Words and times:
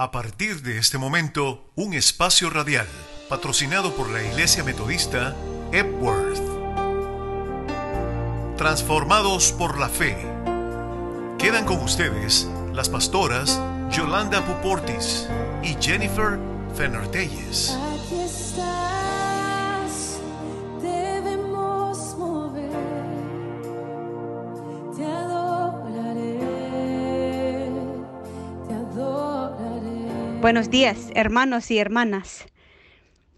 A 0.00 0.10
partir 0.12 0.62
de 0.62 0.78
este 0.78 0.96
momento, 0.96 1.70
un 1.74 1.92
espacio 1.92 2.48
radial 2.48 2.86
patrocinado 3.28 3.94
por 3.94 4.08
la 4.08 4.22
Iglesia 4.22 4.64
Metodista 4.64 5.36
Epworth. 5.72 6.40
Transformados 8.56 9.52
por 9.52 9.78
la 9.78 9.90
fe. 9.90 10.16
Quedan 11.38 11.66
con 11.66 11.82
ustedes 11.82 12.48
las 12.72 12.88
pastoras 12.88 13.60
Yolanda 13.90 14.42
Puportis 14.42 15.28
y 15.62 15.76
Jennifer 15.78 16.38
Fenner-Telles. 16.74 17.76
Buenos 30.40 30.70
días, 30.70 31.10
hermanos 31.14 31.70
y 31.70 31.76
hermanas. 31.76 32.46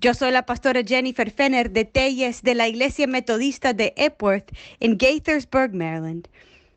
Yo 0.00 0.14
soy 0.14 0.30
la 0.30 0.46
pastora 0.46 0.82
Jennifer 0.86 1.32
Fenner 1.32 1.72
de 1.72 1.84
Telles 1.84 2.42
de 2.42 2.54
la 2.54 2.68
Iglesia 2.68 3.08
Metodista 3.08 3.72
de 3.72 3.92
Epworth 3.96 4.52
en 4.78 4.98
Gaithersburg, 4.98 5.74
Maryland. 5.74 6.28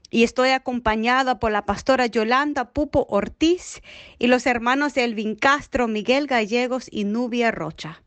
Y 0.09 0.23
estoy 0.23 0.49
acompañada 0.49 1.37
por 1.37 1.51
la 1.51 1.67
pastora 1.67 2.07
Yolanda 2.07 2.71
Pupo 2.71 3.05
Ortiz 3.07 3.83
y 4.17 4.25
los 4.25 4.47
hermanos 4.47 4.97
Elvin 4.97 5.35
Castro, 5.35 5.87
Miguel 5.87 6.25
Gallegos 6.25 6.87
y 6.91 7.03
Nubia 7.03 7.51
Rocha. 7.51 8.01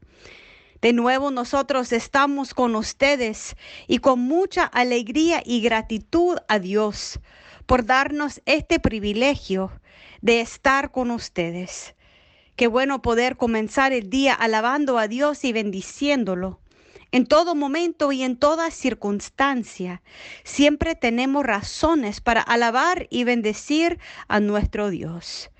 De 0.82 0.92
nuevo 0.92 1.30
nosotros 1.30 1.92
estamos 1.92 2.52
con 2.52 2.74
ustedes 2.74 3.54
y 3.86 3.98
con 3.98 4.18
mucha 4.18 4.64
alegría 4.64 5.40
y 5.46 5.60
gratitud 5.60 6.38
a 6.48 6.58
Dios 6.58 7.20
por 7.66 7.84
darnos 7.84 8.42
este 8.44 8.80
privilegio 8.80 9.70
de 10.20 10.40
estar 10.40 10.90
con 10.90 11.12
ustedes. 11.12 11.94
Qué 12.58 12.66
bueno 12.66 13.02
poder 13.02 13.36
comenzar 13.36 13.92
el 13.92 14.10
día 14.10 14.34
alabando 14.34 14.98
a 14.98 15.06
Dios 15.06 15.44
y 15.44 15.52
bendiciéndolo. 15.52 16.58
En 17.12 17.24
todo 17.24 17.54
momento 17.54 18.10
y 18.10 18.24
en 18.24 18.36
toda 18.36 18.72
circunstancia, 18.72 20.02
siempre 20.42 20.96
tenemos 20.96 21.46
razones 21.46 22.20
para 22.20 22.42
alabar 22.42 23.06
y 23.10 23.22
bendecir 23.22 24.00
a 24.26 24.40
nuestro 24.40 24.90
Dios. 24.90 25.52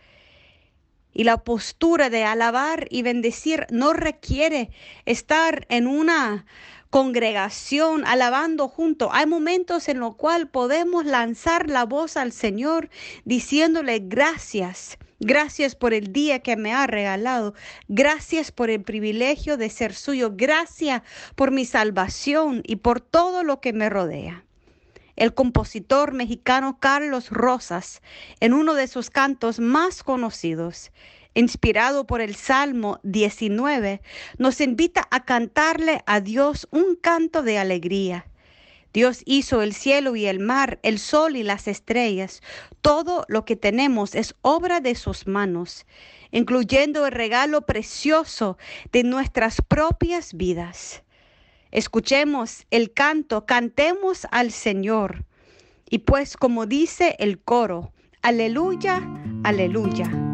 Y 1.13 1.23
la 1.23 1.45
postura 1.45 2.11
de 2.11 2.25
alabar 2.25 2.89
y 2.91 3.03
bendecir 3.03 3.69
no 3.71 3.93
requiere 3.93 4.73
estar 5.07 5.69
en 5.69 5.87
una 5.87 6.47
congregación 6.91 8.05
alabando 8.07 8.67
junto. 8.67 9.13
Hay 9.13 9.27
momentos 9.27 9.89
en 9.89 10.01
los 10.01 10.17
cuales 10.17 10.49
podemos 10.51 11.05
lanzar 11.05 11.71
la 11.71 11.85
voz 11.85 12.17
al 12.17 12.33
Señor 12.33 12.91
diciéndole 13.25 14.01
gracias. 14.01 14.99
Gracias 15.21 15.75
por 15.75 15.95
el 15.95 16.13
día 16.13 16.39
que 16.41 16.57
me 16.57 16.73
ha 16.73 16.87
regalado. 16.87 17.55
Gracias 17.89 18.53
por 18.53 18.71
el 18.71 18.83
privilegio 18.83 19.57
de 19.57 19.69
ser 19.69 19.93
suyo. 19.93 20.31
Gracias 20.35 21.03
por 21.35 21.51
mi 21.51 21.65
salvación 21.65 22.63
y 22.65 22.77
por 22.77 23.01
todo 23.01 23.43
lo 23.43 23.61
que 23.61 23.73
me 23.73 23.91
rodea. 23.91 24.45
El 25.17 25.35
compositor 25.35 26.13
mexicano 26.13 26.79
Carlos 26.79 27.31
Rosas, 27.31 28.01
en 28.39 28.53
uno 28.53 28.75
de 28.75 28.87
sus 28.87 29.11
cantos 29.11 29.59
más 29.59 30.05
conocidos, 30.05 30.93
inspirado 31.35 32.07
por 32.07 32.21
el 32.21 32.37
Salmo 32.37 33.01
19, 33.03 34.01
nos 34.39 34.61
invita 34.61 35.09
a 35.11 35.25
cantarle 35.25 36.05
a 36.07 36.21
Dios 36.21 36.69
un 36.71 36.95
canto 36.95 37.43
de 37.43 37.59
alegría. 37.59 38.28
Dios 38.93 39.23
hizo 39.27 39.63
el 39.63 39.75
cielo 39.75 40.17
y 40.17 40.27
el 40.27 40.41
mar, 40.41 40.79
el 40.83 40.99
sol 40.99 41.37
y 41.37 41.43
las 41.43 41.69
estrellas. 41.69 42.43
Todo 42.81 43.25
lo 43.29 43.45
que 43.45 43.57
tenemos 43.57 44.15
es 44.15 44.35
obra 44.43 44.81
de 44.81 44.95
sus 44.95 45.27
manos, 45.27 45.87
incluyendo 46.31 47.07
el 47.07 47.13
regalo 47.13 47.63
precioso 47.63 48.59
de 48.93 49.05
nuestras 49.05 49.61
propias 49.67 50.35
vidas. 50.35 51.03
Escuchemos 51.71 52.67
el 52.71 52.93
canto, 52.93 53.45
cantemos 53.45 54.27
al 54.31 54.53
Señor. 54.53 55.25
Y 55.91 55.99
pues 55.99 56.37
como 56.37 56.67
dice 56.67 57.17
el 57.19 57.39
coro, 57.39 57.93
aleluya, 58.23 59.03
aleluya. 59.45 60.28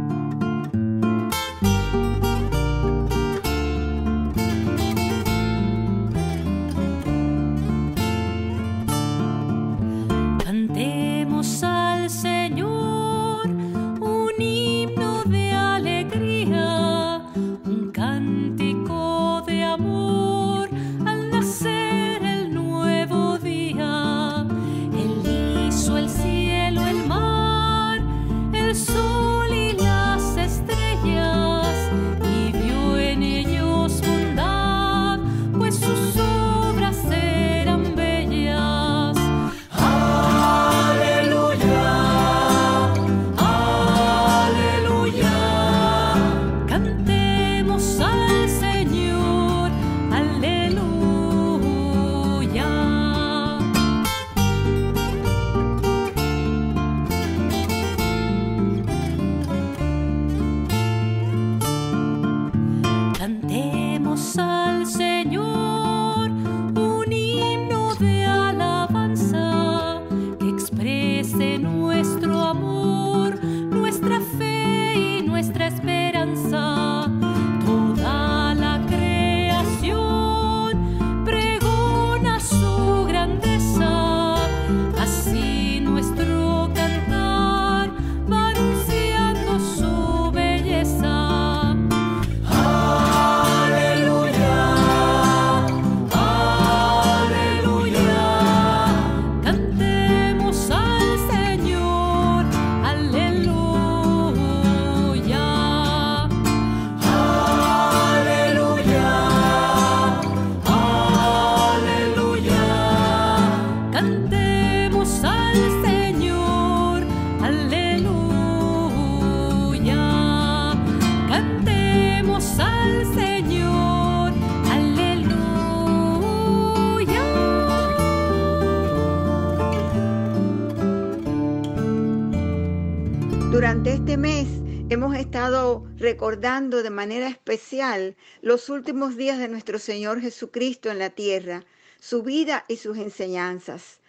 Recordando 136.04 136.82
de 136.82 136.90
manera 136.90 137.28
especial 137.28 138.14
los 138.42 138.68
últimos 138.68 139.16
días 139.16 139.38
de 139.38 139.48
nuestro 139.48 139.78
Señor 139.78 140.20
Jesucristo 140.20 140.90
en 140.90 140.98
la 140.98 141.08
tierra, 141.08 141.64
su 141.98 142.22
vida 142.22 142.66
y 142.68 142.76
sus 142.76 142.98
enseñanzas. 142.98 144.00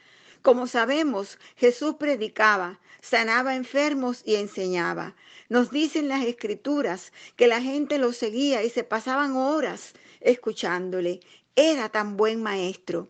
Como 0.42 0.68
sabemos, 0.68 1.40
Jesús 1.56 1.96
predicaba, 1.98 2.82
sanaba 3.00 3.56
enfermos 3.56 4.24
y 4.26 4.36
enseñaba. 4.36 5.16
Nos 5.48 5.72
dicen 5.72 6.10
las 6.10 6.26
escrituras 6.26 7.14
que 7.38 7.48
la 7.48 7.62
gente 7.62 7.98
lo 7.98 8.12
seguía 8.12 8.62
y 8.64 8.70
se 8.70 8.84
pasaban 8.84 9.38
horas 9.38 9.94
escuchándole. 10.20 11.22
Era 11.56 11.88
tan 11.88 12.18
buen 12.18 12.44
maestro. 12.44 13.08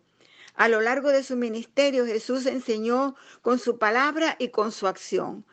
A 0.53 0.67
lo 0.67 0.79
largo 0.79 1.09
de 1.09 1.23
su 1.23 1.35
ministerio 1.35 2.05
Jesús 2.05 2.45
enseñó 2.45 3.15
con 3.41 3.57
su 3.57 3.79
palabra 3.79 4.35
y 4.37 4.49
con 4.49 4.71
su 4.71 4.85
acción. 4.85 5.43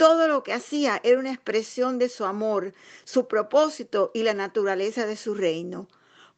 Todo 0.00 0.28
lo 0.28 0.42
que 0.42 0.54
hacía 0.54 0.98
era 1.04 1.18
una 1.18 1.30
expresión 1.30 1.98
de 1.98 2.08
su 2.08 2.24
amor, 2.24 2.72
su 3.04 3.28
propósito 3.28 4.10
y 4.14 4.22
la 4.22 4.32
naturaleza 4.32 5.04
de 5.04 5.14
su 5.14 5.34
reino. 5.34 5.88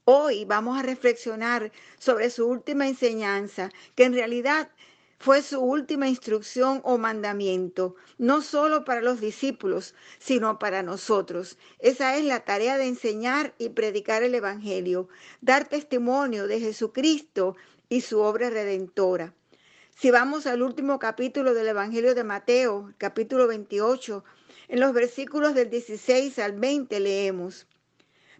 Hoy 0.04 0.44
vamos 0.44 0.76
a 0.76 0.82
reflexionar 0.82 1.70
sobre 1.96 2.30
su 2.30 2.48
última 2.48 2.88
enseñanza, 2.88 3.70
que 3.94 4.02
en 4.02 4.14
realidad 4.14 4.68
fue 5.20 5.42
su 5.42 5.60
última 5.60 6.08
instrucción 6.08 6.80
o 6.82 6.98
mandamiento, 6.98 7.94
no 8.18 8.42
solo 8.42 8.84
para 8.84 9.00
los 9.00 9.20
discípulos, 9.20 9.94
sino 10.18 10.58
para 10.58 10.82
nosotros. 10.82 11.56
Esa 11.78 12.16
es 12.16 12.24
la 12.24 12.40
tarea 12.40 12.78
de 12.78 12.88
enseñar 12.88 13.54
y 13.58 13.68
predicar 13.68 14.24
el 14.24 14.34
Evangelio, 14.34 15.08
dar 15.40 15.68
testimonio 15.68 16.48
de 16.48 16.58
Jesucristo 16.58 17.54
y 17.88 18.00
su 18.00 18.18
obra 18.22 18.50
redentora. 18.50 19.34
Si 19.96 20.10
vamos 20.10 20.46
al 20.46 20.62
último 20.62 20.98
capítulo 20.98 21.54
del 21.54 21.68
Evangelio 21.68 22.14
de 22.14 22.24
Mateo, 22.24 22.92
capítulo 22.98 23.46
28, 23.46 24.24
en 24.68 24.80
los 24.80 24.92
versículos 24.92 25.54
del 25.54 25.70
16 25.70 26.38
al 26.40 26.52
20 26.58 26.98
leemos, 26.98 27.66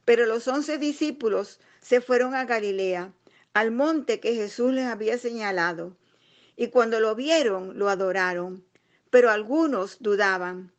pero 0.04 0.26
los 0.26 0.48
once 0.48 0.78
discípulos 0.78 1.60
se 1.80 2.00
fueron 2.00 2.34
a 2.34 2.46
Galilea, 2.46 3.12
al 3.54 3.70
monte 3.70 4.18
que 4.18 4.34
Jesús 4.34 4.72
les 4.72 4.86
había 4.86 5.18
señalado, 5.18 5.96
y 6.56 6.68
cuando 6.68 6.98
lo 6.98 7.14
vieron, 7.14 7.78
lo 7.78 7.88
adoraron, 7.88 8.64
pero 9.10 9.30
algunos 9.30 9.98
dudaban. 10.00 10.72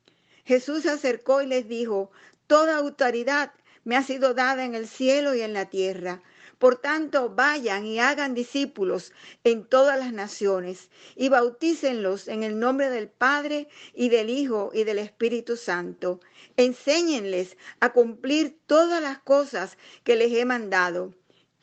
Jesús 0.43 0.83
se 0.83 0.89
acercó 0.89 1.41
y 1.41 1.47
les 1.47 1.69
dijo, 1.69 2.11
Toda 2.47 2.77
autoridad 2.77 3.53
me 3.85 3.95
ha 3.95 4.03
sido 4.03 4.33
dada 4.33 4.65
en 4.65 4.75
el 4.75 4.87
cielo 4.87 5.33
y 5.33 5.41
en 5.41 5.53
la 5.53 5.69
tierra. 5.69 6.21
Por 6.63 6.77
tanto, 6.77 7.29
vayan 7.29 7.85
y 7.85 7.99
hagan 7.99 8.33
discípulos 8.33 9.11
en 9.43 9.65
todas 9.65 9.99
las 9.99 10.13
naciones 10.13 10.89
y 11.13 11.27
bautícenlos 11.27 12.29
en 12.29 12.41
el 12.41 12.57
nombre 12.57 12.89
del 12.89 13.09
Padre 13.09 13.67
y 13.93 14.07
del 14.07 14.29
Hijo 14.29 14.71
y 14.73 14.85
del 14.85 14.99
Espíritu 14.99 15.57
Santo. 15.57 16.21
Enséñenles 16.55 17.57
a 17.81 17.91
cumplir 17.91 18.55
todas 18.65 19.03
las 19.03 19.19
cosas 19.19 19.77
que 20.05 20.15
les 20.15 20.31
he 20.31 20.45
mandado. 20.45 21.13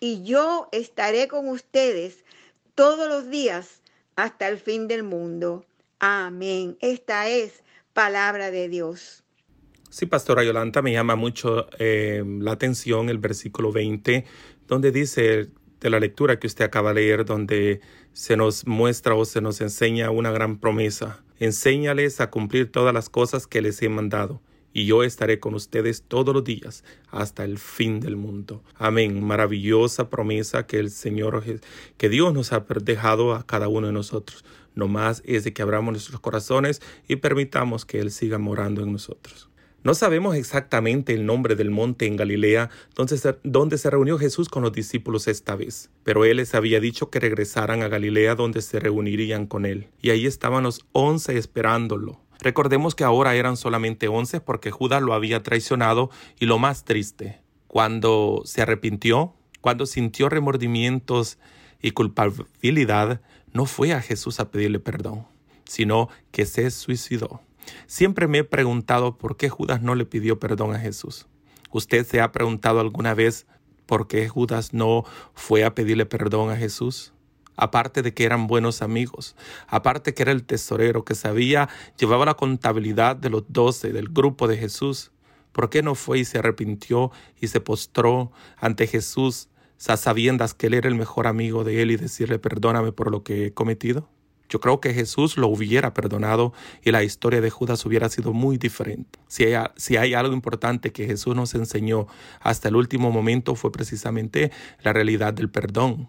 Y 0.00 0.23
yo 0.23 0.69
estaré 0.70 1.29
con 1.29 1.49
ustedes 1.49 2.23
todos 2.75 3.08
los 3.08 3.31
días 3.31 3.81
hasta 4.17 4.49
el 4.49 4.58
fin 4.58 4.87
del 4.87 5.03
mundo. 5.03 5.64
Amén. 5.99 6.76
Esta 6.82 7.26
es 7.26 7.62
palabra 7.94 8.50
de 8.50 8.69
Dios. 8.69 9.25
Sí, 9.88 10.06
Pastora 10.06 10.44
Yolanda, 10.44 10.82
me 10.82 10.93
llama 10.93 11.17
mucho 11.17 11.67
eh, 11.79 12.23
la 12.25 12.53
atención 12.53 13.08
el 13.08 13.19
versículo 13.19 13.73
20 13.73 14.25
donde 14.70 14.93
dice 14.93 15.49
de 15.81 15.90
la 15.90 15.99
lectura 15.99 16.38
que 16.38 16.46
usted 16.46 16.64
acaba 16.64 16.94
de 16.94 17.00
leer, 17.00 17.25
donde 17.25 17.81
se 18.12 18.37
nos 18.37 18.69
muestra 18.69 19.17
o 19.17 19.25
se 19.25 19.40
nos 19.40 19.61
enseña 19.61 20.12
una 20.12 20.31
gran 20.31 20.58
promesa. 20.58 21.25
Enséñales 21.40 22.20
a 22.20 22.31
cumplir 22.31 22.70
todas 22.70 22.94
las 22.94 23.08
cosas 23.08 23.49
que 23.49 23.62
les 23.62 23.82
he 23.82 23.88
mandado, 23.88 24.40
y 24.72 24.87
yo 24.87 25.02
estaré 25.02 25.40
con 25.40 25.55
ustedes 25.55 26.05
todos 26.06 26.32
los 26.32 26.44
días 26.44 26.84
hasta 27.11 27.43
el 27.43 27.58
fin 27.58 27.99
del 27.99 28.14
mundo. 28.14 28.62
Amén. 28.76 29.25
Maravillosa 29.25 30.08
promesa 30.08 30.69
que 30.69 30.78
el 30.78 30.90
Señor, 30.90 31.43
que 31.96 32.08
Dios 32.08 32.32
nos 32.32 32.52
ha 32.52 32.64
dejado 32.81 33.34
a 33.34 33.44
cada 33.44 33.67
uno 33.67 33.88
de 33.88 33.93
nosotros. 33.93 34.44
No 34.76 34.87
más 34.87 35.20
es 35.26 35.43
de 35.43 35.52
que 35.52 35.62
abramos 35.62 35.90
nuestros 35.90 36.20
corazones 36.20 36.81
y 37.08 37.17
permitamos 37.17 37.84
que 37.84 37.99
Él 37.99 38.12
siga 38.12 38.38
morando 38.38 38.84
en 38.84 38.93
nosotros. 38.93 39.50
No 39.82 39.94
sabemos 39.94 40.37
exactamente 40.37 41.15
el 41.15 41.25
nombre 41.25 41.56
del 41.56 41.71
monte 41.71 42.06
en 42.06 42.17
Galilea 42.17 42.69
donde 42.94 43.17
se, 43.17 43.38
donde 43.44 43.79
se, 43.79 43.88
reunió 43.88 44.19
Jesús 44.19 44.50
con 44.50 44.62
los 44.62 44.73
discípulos 44.73 45.27
esta 45.27 45.56
vez, 45.56 45.88
pero 46.05 46.27
Él 46.27 46.37
les 46.37 46.55
había 46.55 46.81
dicho 46.81 47.09
que 47.09 47.19
regresaran 47.19 47.82
a 47.82 47.88
Galilea 47.88 48.35
donde 48.35 48.61
se 48.61 48.79
reunirían 48.79 49.47
con 49.47 49.65
Él, 49.65 49.88
y 50.03 50.11
ahí 50.11 50.27
estaban 50.27 50.65
los 50.65 50.85
once 50.93 51.38
esperándolo. 51.38 52.21
Recordemos 52.41 52.94
que 52.94 53.05
ahora 53.05 53.35
eran 53.35 53.56
solamente 53.56 54.09
once 54.09 54.41
porque 54.41 54.71
Judas 54.71 55.00
lo 55.00 55.15
había 55.15 55.43
traicionado 55.43 56.11
y 56.38 56.44
lo 56.44 56.59
más 56.59 56.85
triste, 56.85 57.41
cuando 57.67 58.43
se 58.44 58.61
arrepintió, 58.61 59.35
cuando 59.62 59.87
sintió 59.87 60.29
remordimientos 60.29 61.38
y 61.81 61.93
culpabilidad, 61.93 63.23
no 63.55 63.65
fue 63.65 63.94
a 63.94 64.03
Jesús 64.03 64.41
a 64.41 64.50
pedirle 64.50 64.79
perdón, 64.79 65.27
sino 65.65 66.11
que 66.32 66.44
se 66.44 66.71
suicidó. 66.71 67.41
Siempre 67.87 68.28
me 68.28 68.38
he 68.38 68.44
preguntado 68.44 69.19
por 69.19 69.37
qué 69.37 69.49
Judas 69.49 69.82
no 69.82 69.94
le 69.94 70.06
pidió 70.06 70.38
perdón 70.38 70.75
a 70.75 70.78
Jesús. 70.78 71.26
¿Usted 71.70 72.06
se 72.06 72.20
ha 72.20 72.32
preguntado 72.32 72.81
alguna 72.81 73.14
vez 73.14 73.46
por 73.87 74.08
qué 74.08 74.28
Judas 74.28 74.72
no 74.72 75.05
fue 75.34 75.64
a 75.64 75.75
pedirle 75.75 76.06
perdón 76.06 76.50
a 76.50 76.56
Jesús? 76.56 77.12
Aparte 77.56 78.02
de 78.02 78.14
que 78.14 78.25
eran 78.25 78.46
buenos 78.46 78.82
amigos, 78.82 79.37
aparte 79.69 80.14
que 80.14 80.22
era 80.22 80.32
el 80.32 80.44
tesorero 80.44 81.05
que 81.05 81.14
sabía, 81.14 81.69
llevaba 81.99 82.25
la 82.25 82.34
contabilidad 82.34 83.17
de 83.17 83.31
los 83.31 83.44
doce 83.49 83.93
del 83.93 84.08
grupo 84.08 84.49
de 84.49 84.56
Jesús. 84.56 85.12
¿Por 85.52 85.69
qué 85.69 85.82
no 85.82 85.94
fue 85.94 86.20
y 86.20 86.25
se 86.25 86.38
arrepintió 86.38 87.12
y 87.40 87.49
se 87.49 87.61
postró 87.61 88.32
ante 88.56 88.87
Jesús, 88.87 89.49
sabiendas 89.76 90.55
que 90.55 90.69
él 90.69 90.75
era 90.75 90.88
el 90.88 90.94
mejor 90.94 91.26
amigo 91.26 91.64
de 91.64 91.82
él 91.82 91.90
y 91.90 91.96
decirle 91.96 92.38
perdóname 92.38 92.93
por 92.93 93.11
lo 93.11 93.22
que 93.22 93.46
he 93.46 93.52
cometido? 93.52 94.08
Yo 94.50 94.61
creo 94.61 94.81
que 94.81 94.93
Jesús 94.93 95.38
lo 95.38 95.49
hubiera 95.49 95.94
perdonado 95.94 96.52
y 96.82 96.91
la 96.91 97.02
historia 97.02 97.41
de 97.41 97.49
Judas 97.49 97.87
hubiera 97.87 98.08
sido 98.08 98.32
muy 98.32 98.58
diferente. 98.58 99.19
Si 99.29 99.44
hay, 99.44 99.64
si 99.76 99.97
hay 99.97 100.12
algo 100.12 100.35
importante 100.35 100.93
que 100.93 101.06
Jesús 101.06 101.35
nos 101.35 101.55
enseñó 101.55 102.08
hasta 102.41 102.69
el 102.69 102.76
último 102.76 103.11
momento 103.11 103.55
fue 103.55 103.70
precisamente 103.73 104.50
la 104.82 104.93
realidad 104.93 105.32
del 105.32 105.49
perdón. 105.49 106.08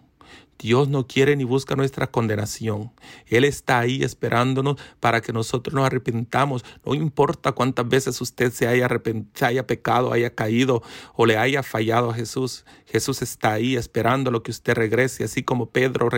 Dios 0.62 0.88
no 0.88 1.08
quiere 1.08 1.34
ni 1.34 1.42
busca 1.42 1.74
nuestra 1.74 2.06
condenación. 2.06 2.92
Él 3.26 3.42
está 3.42 3.80
ahí 3.80 4.04
esperándonos 4.04 4.76
para 5.00 5.20
que 5.20 5.32
nosotros 5.32 5.74
nos 5.74 5.84
arrepentamos. 5.84 6.64
No 6.86 6.94
importa 6.94 7.50
cuántas 7.50 7.88
veces 7.88 8.20
usted 8.20 8.52
se 8.52 8.68
haya, 8.68 8.88
se 9.34 9.44
haya 9.44 9.66
pecado, 9.66 10.12
haya 10.12 10.36
caído 10.36 10.82
o 11.14 11.26
le 11.26 11.36
haya 11.36 11.64
fallado 11.64 12.10
a 12.10 12.14
Jesús. 12.14 12.64
Jesús 12.86 13.22
está 13.22 13.54
ahí 13.54 13.74
esperando 13.74 14.30
lo 14.30 14.44
que 14.44 14.52
usted 14.52 14.74
regrese, 14.74 15.24
así 15.24 15.42
como 15.42 15.70
Pedro, 15.70 16.08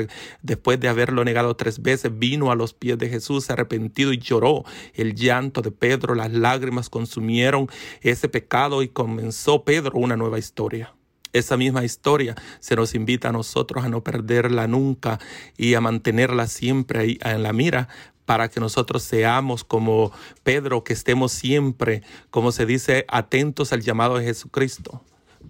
después 0.42 0.78
de 0.78 0.88
haberlo 0.88 1.24
negado 1.24 1.56
tres 1.56 1.80
veces, 1.80 2.16
vino 2.18 2.50
a 2.50 2.54
los 2.54 2.74
pies 2.74 2.98
de 2.98 3.08
Jesús 3.08 3.48
arrepentido 3.48 4.12
y 4.12 4.18
lloró. 4.18 4.64
El 4.92 5.14
llanto 5.14 5.62
de 5.62 5.70
Pedro, 5.70 6.14
las 6.14 6.32
lágrimas 6.32 6.90
consumieron 6.90 7.68
ese 8.02 8.28
pecado 8.28 8.82
y 8.82 8.88
comenzó 8.88 9.64
Pedro 9.64 9.92
una 9.94 10.16
nueva 10.16 10.38
historia. 10.38 10.93
Esa 11.34 11.58
misma 11.58 11.84
historia 11.84 12.34
se 12.60 12.76
nos 12.76 12.94
invita 12.94 13.28
a 13.28 13.32
nosotros 13.32 13.84
a 13.84 13.88
no 13.90 14.02
perderla 14.02 14.66
nunca 14.66 15.18
y 15.58 15.74
a 15.74 15.80
mantenerla 15.82 16.46
siempre 16.46 17.00
ahí 17.00 17.18
en 17.22 17.42
la 17.42 17.52
mira 17.52 17.88
para 18.24 18.48
que 18.48 18.60
nosotros 18.60 19.02
seamos 19.02 19.64
como 19.64 20.12
Pedro, 20.42 20.84
que 20.84 20.94
estemos 20.94 21.32
siempre, 21.32 22.02
como 22.30 22.52
se 22.52 22.64
dice, 22.66 23.04
atentos 23.08 23.72
al 23.72 23.82
llamado 23.82 24.16
de 24.16 24.24
Jesucristo. 24.24 25.02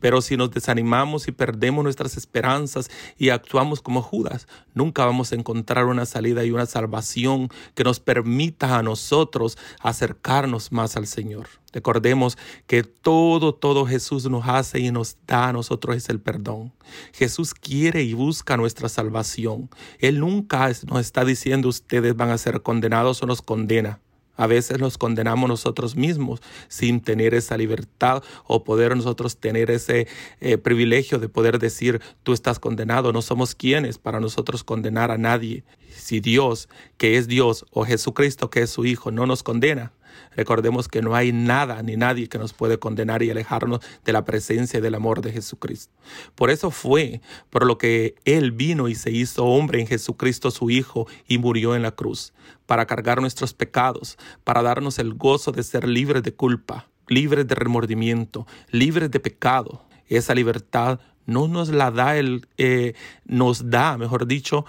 Pero 0.04 0.20
si 0.20 0.36
nos 0.36 0.50
desanimamos 0.50 1.28
y 1.28 1.32
perdemos 1.32 1.82
nuestras 1.82 2.18
esperanzas 2.18 2.90
y 3.16 3.30
actuamos 3.30 3.80
como 3.80 4.02
Judas, 4.02 4.46
nunca 4.74 5.06
vamos 5.06 5.32
a 5.32 5.34
encontrar 5.34 5.86
una 5.86 6.04
salida 6.04 6.44
y 6.44 6.50
una 6.50 6.66
salvación 6.66 7.48
que 7.74 7.84
nos 7.84 8.00
permita 8.00 8.76
a 8.76 8.82
nosotros 8.82 9.56
acercarnos 9.80 10.72
más 10.72 10.98
al 10.98 11.06
Señor. 11.06 11.48
Recordemos 11.72 12.36
que 12.66 12.82
todo, 12.82 13.54
todo 13.54 13.86
Jesús 13.86 14.28
nos 14.28 14.46
hace 14.46 14.78
y 14.78 14.90
nos 14.92 15.16
da 15.26 15.48
a 15.48 15.52
nosotros 15.54 15.96
es 15.96 16.10
el 16.10 16.20
perdón. 16.20 16.74
Jesús 17.14 17.54
quiere 17.54 18.02
y 18.02 18.12
busca 18.12 18.58
nuestra 18.58 18.90
salvación. 18.90 19.70
Él 20.00 20.20
nunca 20.20 20.70
nos 20.86 21.00
está 21.00 21.24
diciendo 21.24 21.70
ustedes 21.70 22.14
van 22.14 22.28
a 22.28 22.36
ser 22.36 22.60
condenados 22.60 23.22
o 23.22 23.26
nos 23.26 23.40
condena. 23.40 24.00
A 24.36 24.46
veces 24.46 24.78
nos 24.80 24.98
condenamos 24.98 25.48
nosotros 25.48 25.96
mismos 25.96 26.40
sin 26.68 27.00
tener 27.00 27.34
esa 27.34 27.56
libertad 27.56 28.22
o 28.46 28.64
poder 28.64 28.96
nosotros 28.96 29.36
tener 29.36 29.70
ese 29.70 30.08
eh, 30.40 30.58
privilegio 30.58 31.18
de 31.18 31.28
poder 31.28 31.58
decir 31.58 32.00
tú 32.22 32.32
estás 32.32 32.58
condenado. 32.58 33.12
No 33.12 33.22
somos 33.22 33.54
quienes 33.54 33.98
para 33.98 34.20
nosotros 34.20 34.64
condenar 34.64 35.10
a 35.10 35.18
nadie. 35.18 35.64
Si 35.90 36.20
Dios, 36.20 36.68
que 36.96 37.16
es 37.16 37.28
Dios, 37.28 37.64
o 37.70 37.84
Jesucristo, 37.84 38.50
que 38.50 38.62
es 38.62 38.70
su 38.70 38.84
Hijo, 38.84 39.10
no 39.10 39.26
nos 39.26 39.42
condena, 39.42 39.92
Recordemos 40.36 40.88
que 40.88 41.02
no 41.02 41.14
hay 41.14 41.32
nada 41.32 41.82
ni 41.82 41.96
nadie 41.96 42.28
que 42.28 42.38
nos 42.38 42.52
puede 42.52 42.78
condenar 42.78 43.22
y 43.22 43.30
alejarnos 43.30 43.80
de 44.04 44.12
la 44.12 44.24
presencia 44.24 44.78
y 44.78 44.82
del 44.82 44.94
amor 44.94 45.20
de 45.20 45.32
Jesucristo. 45.32 45.92
Por 46.34 46.50
eso 46.50 46.70
fue 46.70 47.20
por 47.50 47.66
lo 47.66 47.78
que 47.78 48.14
Él 48.24 48.52
vino 48.52 48.88
y 48.88 48.94
se 48.94 49.10
hizo 49.10 49.44
hombre 49.44 49.80
en 49.80 49.86
Jesucristo 49.86 50.50
su 50.50 50.70
Hijo 50.70 51.06
y 51.26 51.38
murió 51.38 51.74
en 51.76 51.82
la 51.82 51.92
cruz, 51.92 52.32
para 52.66 52.86
cargar 52.86 53.20
nuestros 53.20 53.54
pecados, 53.54 54.18
para 54.44 54.62
darnos 54.62 54.98
el 54.98 55.14
gozo 55.14 55.52
de 55.52 55.62
ser 55.62 55.86
libres 55.86 56.22
de 56.22 56.34
culpa, 56.34 56.88
libres 57.08 57.46
de 57.46 57.54
remordimiento, 57.54 58.46
libres 58.70 59.10
de 59.10 59.20
pecado. 59.20 59.84
Esa 60.06 60.34
libertad 60.34 61.00
no 61.26 61.48
nos 61.48 61.70
la 61.70 61.90
da 61.90 62.16
el, 62.16 62.46
eh, 62.58 62.94
nos 63.24 63.70
da, 63.70 63.96
mejor 63.96 64.26
dicho, 64.26 64.64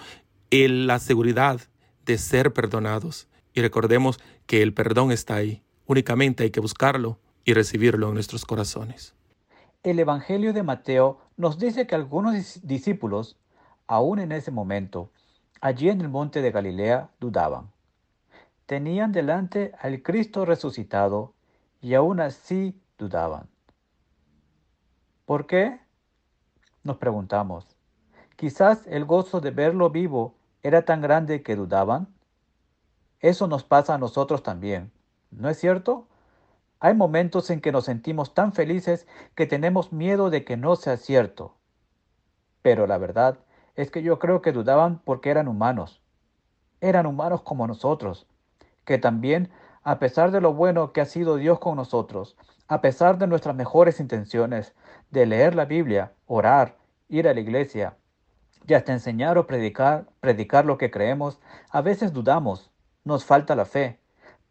la 0.64 1.00
seguridad 1.00 1.62
de 2.06 2.18
ser 2.18 2.54
perdonados. 2.54 3.28
Y 3.56 3.62
recordemos 3.62 4.20
que 4.46 4.62
el 4.62 4.74
perdón 4.74 5.12
está 5.12 5.36
ahí. 5.36 5.64
Únicamente 5.88 6.44
hay 6.44 6.52
que 6.52 6.60
buscarlo 6.60 7.18
y 7.46 7.54
recibirlo 7.54 8.10
en 8.10 8.16
nuestros 8.16 8.46
corazones. 8.46 9.16
El 9.82 9.98
Evangelio 10.00 10.52
de 10.52 10.62
Mateo 10.62 11.20
nos 11.38 11.58
dice 11.58 11.88
que 11.88 11.96
algunos 11.96 12.60
discípulos, 12.64 13.38
aún 13.88 14.20
en 14.20 14.32
ese 14.34 14.52
momento, 14.52 15.10
allí 15.62 15.90
en 15.90 16.02
el 16.02 16.10
monte 16.10 16.42
de 16.42 16.52
Galilea, 16.52 17.10
dudaban. 17.20 17.72
tenían 18.66 19.12
delante 19.12 19.74
al 19.80 20.02
Cristo 20.02 20.44
resucitado 20.44 21.34
y 21.82 21.94
aún 21.94 22.20
así 22.20 22.82
dudaban. 22.98 23.48
¿Por 25.26 25.46
qué? 25.46 25.80
Nos 26.84 26.98
preguntamos. 26.98 27.68
Quizás 28.36 28.86
el 28.88 29.06
gozo 29.06 29.40
de 29.40 29.52
verlo 29.52 29.92
vivo 29.92 30.36
era 30.64 30.84
tan 30.84 31.02
grande 31.02 31.44
que 31.44 31.56
dudaban. 31.56 32.15
Eso 33.26 33.48
nos 33.48 33.64
pasa 33.64 33.96
a 33.96 33.98
nosotros 33.98 34.44
también, 34.44 34.92
¿no 35.32 35.50
es 35.50 35.58
cierto? 35.58 36.08
Hay 36.80 36.94
momentos 36.94 37.50
en 37.50 37.60
que 37.60 37.72
nos 37.72 37.86
sentimos 37.86 38.36
tan 38.36 38.54
felices 38.54 39.08
que 39.34 39.48
tenemos 39.48 39.92
miedo 39.92 40.30
de 40.30 40.46
que 40.46 40.58
no 40.58 40.76
sea 40.76 40.96
cierto. 40.98 41.56
Pero 42.62 42.86
la 42.86 43.00
verdad 43.00 43.40
es 43.74 43.90
que 43.90 44.04
yo 44.04 44.20
creo 44.20 44.44
que 44.44 44.52
dudaban 44.52 45.02
porque 45.04 45.32
eran 45.32 45.48
humanos. 45.48 46.04
Eran 46.82 47.08
humanos 47.08 47.42
como 47.42 47.66
nosotros, 47.66 48.28
que 48.84 49.00
también, 49.00 49.50
a 49.82 49.98
pesar 49.98 50.30
de 50.30 50.40
lo 50.40 50.54
bueno 50.54 50.94
que 50.94 51.02
ha 51.02 51.06
sido 51.06 51.38
Dios 51.38 51.58
con 51.58 51.78
nosotros, 51.78 52.38
a 52.68 52.82
pesar 52.82 53.18
de 53.18 53.26
nuestras 53.26 53.56
mejores 53.56 54.00
intenciones, 54.00 54.76
de 55.10 55.26
leer 55.26 55.56
la 55.56 55.66
Biblia, 55.66 56.14
orar, 56.28 56.78
ir 57.10 57.28
a 57.28 57.34
la 57.34 57.40
iglesia, 57.40 57.98
y 58.68 58.76
hasta 58.76 58.94
enseñar 58.94 59.40
o 59.40 59.48
predicar, 59.48 60.06
predicar 60.20 60.68
lo 60.68 60.78
que 60.78 60.92
creemos, 60.92 61.40
a 61.72 61.82
veces 61.82 62.14
dudamos, 62.14 62.70
nos 63.06 63.24
falta 63.24 63.56
la 63.56 63.66
fe, 63.66 64.00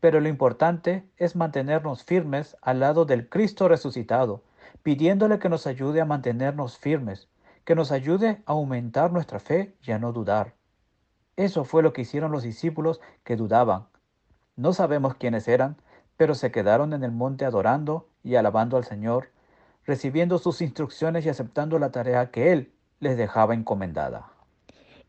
pero 0.01 0.21
lo 0.21 0.29
importante 0.29 1.07
es 1.17 1.37
mantenernos 1.37 2.05
firmes 2.05 2.57
al 2.63 2.81
lado 2.81 3.05
del 3.05 3.29
Cristo 3.29 3.69
resucitado, 3.69 4.43
pidiéndole 4.83 5.39
que 5.39 5.49
nos 5.49 5.67
ayude 5.67 6.01
a 6.01 6.05
mantenernos 6.05 6.79
firmes, 6.79 7.29
que 7.65 7.75
nos 7.75 7.91
ayude 7.91 8.43
a 8.47 8.53
aumentar 8.53 9.13
nuestra 9.13 9.41
fe 9.41 9.75
y 9.83 9.91
a 9.91 9.99
no 9.99 10.13
dudar. 10.13 10.55
Eso 11.37 11.65
fue 11.65 11.83
lo 11.83 11.93
que 11.93 12.03
hicieron 12.03 12.31
los 12.31 12.45
discípulos 12.45 13.01
que 13.25 13.37
dudaban. 13.37 13.87
No 14.57 14.73
sabemos 14.73 15.17
quiénes 15.17 15.49
eran, 15.49 15.77
pero 16.17 16.35
se 16.35 16.53
quedaron 16.53 16.93
en 16.93 17.03
el 17.03 17.11
monte 17.11 17.45
adorando 17.45 18.09
y 18.23 18.37
alabando 18.37 18.77
al 18.77 18.85
Señor, 18.85 19.31
recibiendo 19.85 20.39
sus 20.39 20.61
instrucciones 20.63 21.27
y 21.27 21.29
aceptando 21.29 21.79
la 21.81 21.91
tarea 21.91 22.31
que 22.31 22.53
Él 22.53 22.73
les 23.01 23.17
dejaba 23.17 23.55
encomendada. 23.55 24.34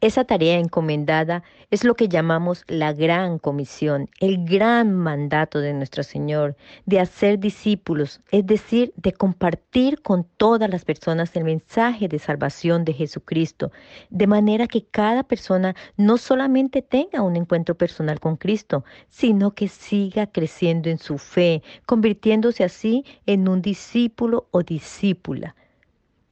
Esa 0.05 0.23
tarea 0.23 0.59
encomendada 0.59 1.41
es 1.71 1.83
lo 1.83 1.95
que 1.95 2.07
llamamos 2.07 2.63
la 2.67 2.93
gran 2.93 3.39
comisión, 3.39 4.07
el 4.19 4.45
gran 4.45 4.93
mandato 4.93 5.61
de 5.61 5.73
nuestro 5.73 6.03
Señor, 6.03 6.55
de 6.85 6.99
hacer 6.99 7.39
discípulos, 7.39 8.21
es 8.29 8.45
decir, 8.45 8.93
de 8.97 9.13
compartir 9.13 10.03
con 10.03 10.27
todas 10.37 10.69
las 10.69 10.85
personas 10.85 11.35
el 11.35 11.43
mensaje 11.43 12.07
de 12.07 12.19
salvación 12.19 12.85
de 12.85 12.93
Jesucristo, 12.93 13.71
de 14.11 14.27
manera 14.27 14.67
que 14.67 14.85
cada 14.85 15.23
persona 15.23 15.75
no 15.97 16.17
solamente 16.17 16.83
tenga 16.83 17.23
un 17.23 17.35
encuentro 17.35 17.73
personal 17.73 18.19
con 18.19 18.35
Cristo, 18.35 18.85
sino 19.09 19.55
que 19.55 19.67
siga 19.69 20.27
creciendo 20.27 20.91
en 20.91 20.99
su 20.99 21.17
fe, 21.17 21.63
convirtiéndose 21.87 22.63
así 22.63 23.03
en 23.25 23.47
un 23.49 23.63
discípulo 23.63 24.49
o 24.51 24.61
discípula. 24.61 25.55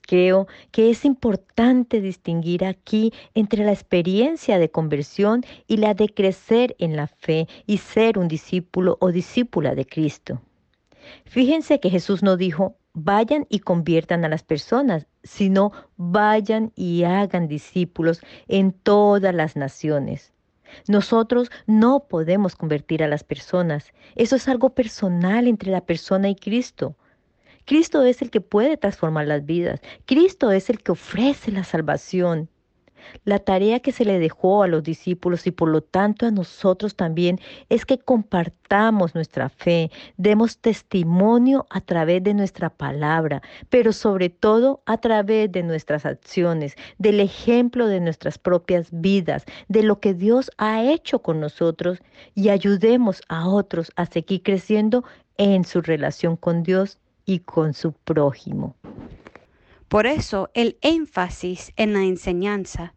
Creo 0.06 0.48
que 0.72 0.90
es 0.90 1.06
importante 1.06 2.02
distinguir 2.02 2.66
aquí 2.66 3.14
entre 3.36 3.64
la 3.64 3.72
experiencia 3.72 4.60
de 4.60 4.70
conversión 4.70 5.46
y 5.66 5.78
la 5.78 5.94
de 5.94 6.10
crecer 6.10 6.76
en 6.78 6.96
la 6.96 7.08
fe 7.08 7.48
y 7.66 7.78
ser 7.78 8.18
un 8.20 8.28
discípulo 8.28 8.98
o 9.00 9.12
discípula 9.12 9.76
de 9.76 9.86
Cristo. 9.86 10.42
Fíjense 11.26 11.80
que 11.80 11.90
Jesús 11.90 12.22
no 12.22 12.38
dijo, 12.38 12.76
vayan 12.94 13.46
y 13.50 13.60
conviertan 13.60 14.26
a 14.26 14.30
las 14.30 14.44
personas, 14.44 15.08
sino 15.24 15.72
vayan 15.96 16.72
y 16.76 17.04
hagan 17.04 17.48
discípulos 17.48 18.22
en 18.48 18.72
todas 18.72 19.34
las 19.34 19.56
naciones. 19.56 20.34
Nosotros 20.88 21.50
no 21.66 22.08
podemos 22.08 22.56
convertir 22.56 23.04
a 23.04 23.08
las 23.08 23.24
personas. 23.24 23.94
Eso 24.16 24.36
es 24.36 24.48
algo 24.48 24.72
personal 24.72 25.48
entre 25.48 25.72
la 25.72 25.82
persona 25.82 26.30
y 26.30 26.36
Cristo. 26.36 26.96
Cristo 27.66 28.04
es 28.04 28.22
el 28.22 28.30
que 28.30 28.42
puede 28.42 28.78
transformar 28.78 29.28
las 29.28 29.46
vidas. 29.46 29.82
Cristo 30.06 30.52
es 30.52 30.70
el 30.70 30.82
que 30.82 30.92
ofrece 30.92 31.52
la 31.52 31.64
salvación. 31.64 32.50
La 33.26 33.40
tarea 33.40 33.80
que 33.80 33.92
se 33.92 34.06
le 34.06 34.20
dejó 34.20 34.64
a 34.64 34.68
los 34.68 34.84
discípulos 34.84 35.46
y 35.48 35.52
por 35.52 35.70
lo 35.70 35.82
tanto 35.82 36.26
a 36.26 36.32
nosotros 36.32 36.96
también 36.96 37.40
es 37.70 37.86
que 37.86 37.98
compartamos 37.98 39.16
nuestra 39.16 39.50
fe, 39.50 39.92
demos 40.18 40.58
testimonio 40.58 41.66
a 41.70 41.82
través 41.82 42.24
de 42.24 42.34
nuestra 42.34 42.70
palabra, 42.70 43.42
pero 43.70 43.92
sobre 43.92 44.30
todo 44.30 44.82
a 44.86 44.98
través 44.98 45.52
de 45.52 45.64
nuestras 45.64 46.06
acciones, 46.06 46.76
del 46.98 47.20
ejemplo 47.20 47.88
de 47.88 48.00
nuestras 48.00 48.38
propias 48.38 48.88
vidas, 48.92 49.46
de 49.68 49.84
lo 49.84 50.00
que 50.00 50.14
Dios 50.14 50.52
ha 50.58 50.84
hecho 50.84 51.20
con 51.20 51.40
nosotros 51.40 52.00
y 52.36 52.50
ayudemos 52.50 53.22
a 53.28 53.48
otros 53.48 53.92
a 53.96 54.06
seguir 54.06 54.44
creciendo 54.44 55.04
en 55.38 55.66
su 55.66 55.82
relación 55.82 56.38
con 56.38 56.64
Dios 56.64 57.00
y 57.26 57.40
con 57.40 57.74
su 57.74 57.94
prójimo. 57.94 58.76
Por 59.88 60.08
eso 60.08 60.50
el 60.54 60.78
énfasis 60.82 61.72
en 61.76 61.94
la 61.94 62.04
enseñanza. 62.04 62.96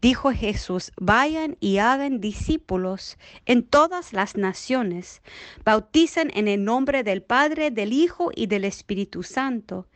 Dijo 0.00 0.30
Jesús, 0.30 0.92
vayan 1.00 1.56
y 1.58 1.78
hagan 1.78 2.20
discípulos 2.20 3.16
en 3.46 3.62
todas 3.62 4.12
las 4.12 4.36
naciones, 4.36 5.22
bauticen 5.64 6.30
en 6.34 6.46
el 6.46 6.62
nombre 6.64 7.02
del 7.02 7.22
Padre, 7.22 7.70
del 7.70 7.92
Hijo 7.92 8.30
y 8.34 8.46
del 8.46 8.64
Espíritu 8.64 9.22
Santo, 9.22 9.86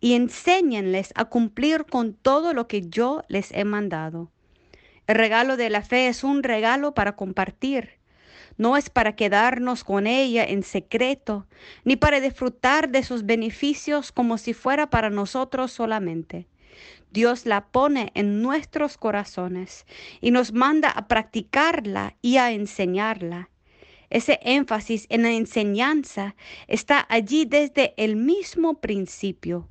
y 0.00 0.14
enséñenles 0.14 1.12
a 1.16 1.24
cumplir 1.24 1.86
con 1.86 2.14
todo 2.14 2.54
lo 2.54 2.68
que 2.68 2.88
yo 2.88 3.22
les 3.28 3.50
he 3.50 3.64
mandado. 3.64 4.30
El 5.08 5.16
regalo 5.16 5.56
de 5.56 5.70
la 5.70 5.82
fe 5.82 6.08
es 6.08 6.24
un 6.24 6.42
regalo 6.42 6.94
para 6.94 7.16
compartir 7.16 7.95
no 8.58 8.76
es 8.76 8.90
para 8.90 9.16
quedarnos 9.16 9.84
con 9.84 10.06
ella 10.06 10.44
en 10.44 10.62
secreto, 10.62 11.46
ni 11.84 11.96
para 11.96 12.20
disfrutar 12.20 12.88
de 12.88 13.02
sus 13.02 13.24
beneficios 13.24 14.12
como 14.12 14.38
si 14.38 14.54
fuera 14.54 14.90
para 14.90 15.10
nosotros 15.10 15.72
solamente. 15.72 16.46
Dios 17.10 17.46
la 17.46 17.68
pone 17.68 18.10
en 18.14 18.42
nuestros 18.42 18.98
corazones 18.98 19.86
y 20.20 20.30
nos 20.30 20.52
manda 20.52 20.90
a 20.90 21.08
practicarla 21.08 22.16
y 22.20 22.36
a 22.36 22.52
enseñarla. 22.52 23.50
Ese 24.10 24.38
énfasis 24.42 25.06
en 25.08 25.22
la 25.22 25.32
enseñanza 25.32 26.36
está 26.68 27.06
allí 27.08 27.44
desde 27.44 27.94
el 27.96 28.16
mismo 28.16 28.80
principio. 28.80 29.68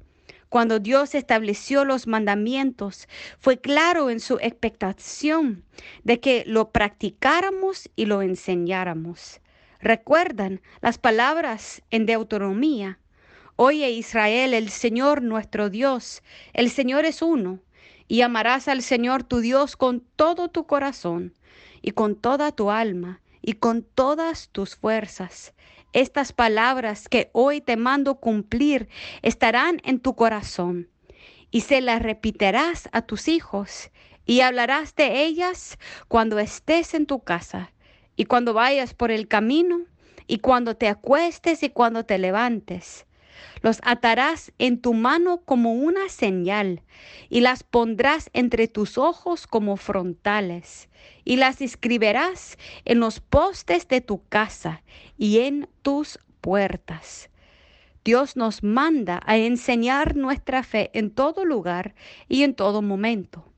Cuando 0.55 0.79
Dios 0.79 1.15
estableció 1.15 1.83
los 1.83 2.07
mandamientos, 2.07 3.09
fue 3.39 3.59
claro 3.59 4.09
en 4.09 4.21
su 4.21 4.35
expectación 4.35 5.65
de 6.05 6.21
que 6.21 6.45
lo 6.47 6.71
practicáramos 6.71 7.89
y 7.97 8.05
lo 8.05 8.21
enseñáramos. 8.21 9.41
Recuerdan 9.81 10.61
las 10.79 10.97
palabras 10.97 11.81
en 11.91 12.05
Deuteronomía. 12.05 12.99
Oye 13.57 13.91
Israel, 13.91 14.53
el 14.53 14.69
Señor 14.69 15.21
nuestro 15.21 15.69
Dios, 15.69 16.23
el 16.53 16.69
Señor 16.69 17.03
es 17.03 17.21
uno, 17.21 17.59
y 18.07 18.21
amarás 18.21 18.69
al 18.69 18.81
Señor 18.81 19.23
tu 19.23 19.39
Dios 19.41 19.75
con 19.75 20.05
todo 20.15 20.47
tu 20.47 20.65
corazón, 20.65 21.33
y 21.81 21.91
con 21.91 22.15
toda 22.15 22.53
tu 22.53 22.71
alma, 22.71 23.19
y 23.41 23.55
con 23.55 23.83
todas 23.83 24.47
tus 24.53 24.77
fuerzas. 24.77 25.53
Estas 25.95 26.33
palabras 26.33 27.07
que 27.07 27.29
hoy 27.31 27.61
te 27.61 27.77
mando 27.77 28.15
cumplir 28.15 28.89
estarán 29.21 29.79
en 29.85 30.01
tu 30.01 30.13
corazón 30.13 30.89
y 31.51 31.61
se 31.61 31.79
las 31.79 32.01
repetirás 32.01 32.89
a 32.91 33.03
tus 33.03 33.29
hijos 33.29 33.91
y 34.25 34.41
hablarás 34.41 34.93
de 34.95 35.23
ellas 35.23 35.77
cuando 36.09 36.37
estés 36.37 36.95
en 36.95 37.05
tu 37.05 37.21
casa 37.21 37.71
y 38.17 38.25
cuando 38.25 38.53
vayas 38.53 38.93
por 38.93 39.09
el 39.09 39.29
camino 39.29 39.85
y 40.27 40.39
cuando 40.39 40.75
te 40.75 40.89
acuestes 40.89 41.63
y 41.63 41.69
cuando 41.69 42.05
te 42.05 42.17
levantes. 42.17 43.05
Los 43.61 43.79
atarás 43.83 44.51
en 44.59 44.79
tu 44.81 44.93
mano 44.93 45.41
como 45.45 45.73
una 45.73 46.09
señal 46.09 46.81
y 47.29 47.41
las 47.41 47.63
pondrás 47.63 48.29
entre 48.33 48.67
tus 48.67 48.97
ojos 48.97 49.47
como 49.47 49.77
frontales 49.77 50.89
y 51.23 51.37
las 51.37 51.61
escribirás 51.61 52.57
en 52.85 52.99
los 52.99 53.19
postes 53.19 53.87
de 53.87 54.01
tu 54.01 54.23
casa 54.27 54.83
y 55.17 55.39
en 55.39 55.67
tus 55.81 56.19
puertas. 56.41 57.29
Dios 58.03 58.35
nos 58.35 58.61
manda 58.61 59.19
a 59.25 59.37
enseñar 59.37 60.15
nuestra 60.15 60.61
fe 60.61 60.91
en 60.93 61.09
todo 61.09 61.43
lugar 61.43 61.95
y 62.29 62.43
en 62.43 62.53
todo 62.53 62.83
momento. 62.83 63.54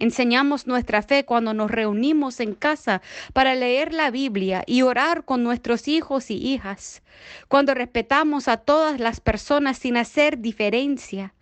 Enseñamos 0.00 0.66
nuestra 0.66 1.02
fe 1.02 1.26
cuando 1.26 1.52
nos 1.52 1.70
reunimos 1.70 2.40
en 2.40 2.54
casa 2.54 3.02
para 3.34 3.54
leer 3.54 3.92
la 3.92 4.10
Biblia 4.10 4.64
y 4.66 4.80
orar 4.80 5.26
con 5.26 5.42
nuestros 5.44 5.88
hijos 5.88 6.30
y 6.30 6.36
hijas, 6.36 7.02
cuando 7.48 7.74
respetamos 7.74 8.48
a 8.48 8.56
todas 8.56 8.98
las 8.98 9.20
personas 9.20 9.76
sin 9.76 9.98
hacer 9.98 10.38
diferencia, 10.38 11.34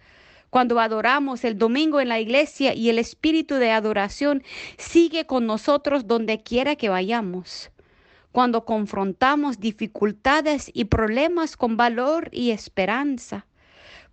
cuando 0.51 0.81
adoramos 0.81 1.45
el 1.45 1.57
domingo 1.57 2.01
en 2.01 2.09
la 2.09 2.19
iglesia 2.19 2.75
y 2.75 2.89
el 2.89 2.99
espíritu 2.99 3.55
de 3.55 3.71
adoración 3.71 4.43
sigue 4.77 5.25
con 5.25 5.47
nosotros 5.47 6.09
donde 6.09 6.43
quiera 6.43 6.75
que 6.75 6.89
vayamos, 6.89 7.71
cuando 8.33 8.65
confrontamos 8.65 9.61
dificultades 9.61 10.69
y 10.75 10.87
problemas 10.87 11.57
con 11.57 11.77
valor 11.77 12.29
y 12.33 12.51
esperanza, 12.51 13.47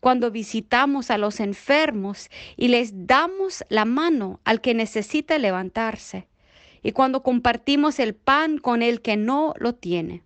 cuando 0.05 0.29
visitamos 0.29 1.09
a 1.09 1.17
los 1.17 1.39
enfermos 1.39 2.29
y 2.57 2.67
les 2.67 3.07
damos 3.07 3.65
la 3.69 3.85
mano 3.85 4.39
al 4.43 4.61
que 4.61 4.75
necesita 4.75 5.39
levantarse, 5.39 6.27
y 6.83 6.91
cuando 6.91 7.23
compartimos 7.23 7.97
el 7.97 8.13
pan 8.13 8.59
con 8.59 8.83
el 8.83 9.01
que 9.01 9.17
no 9.17 9.55
lo 9.57 9.73
tiene. 9.73 10.21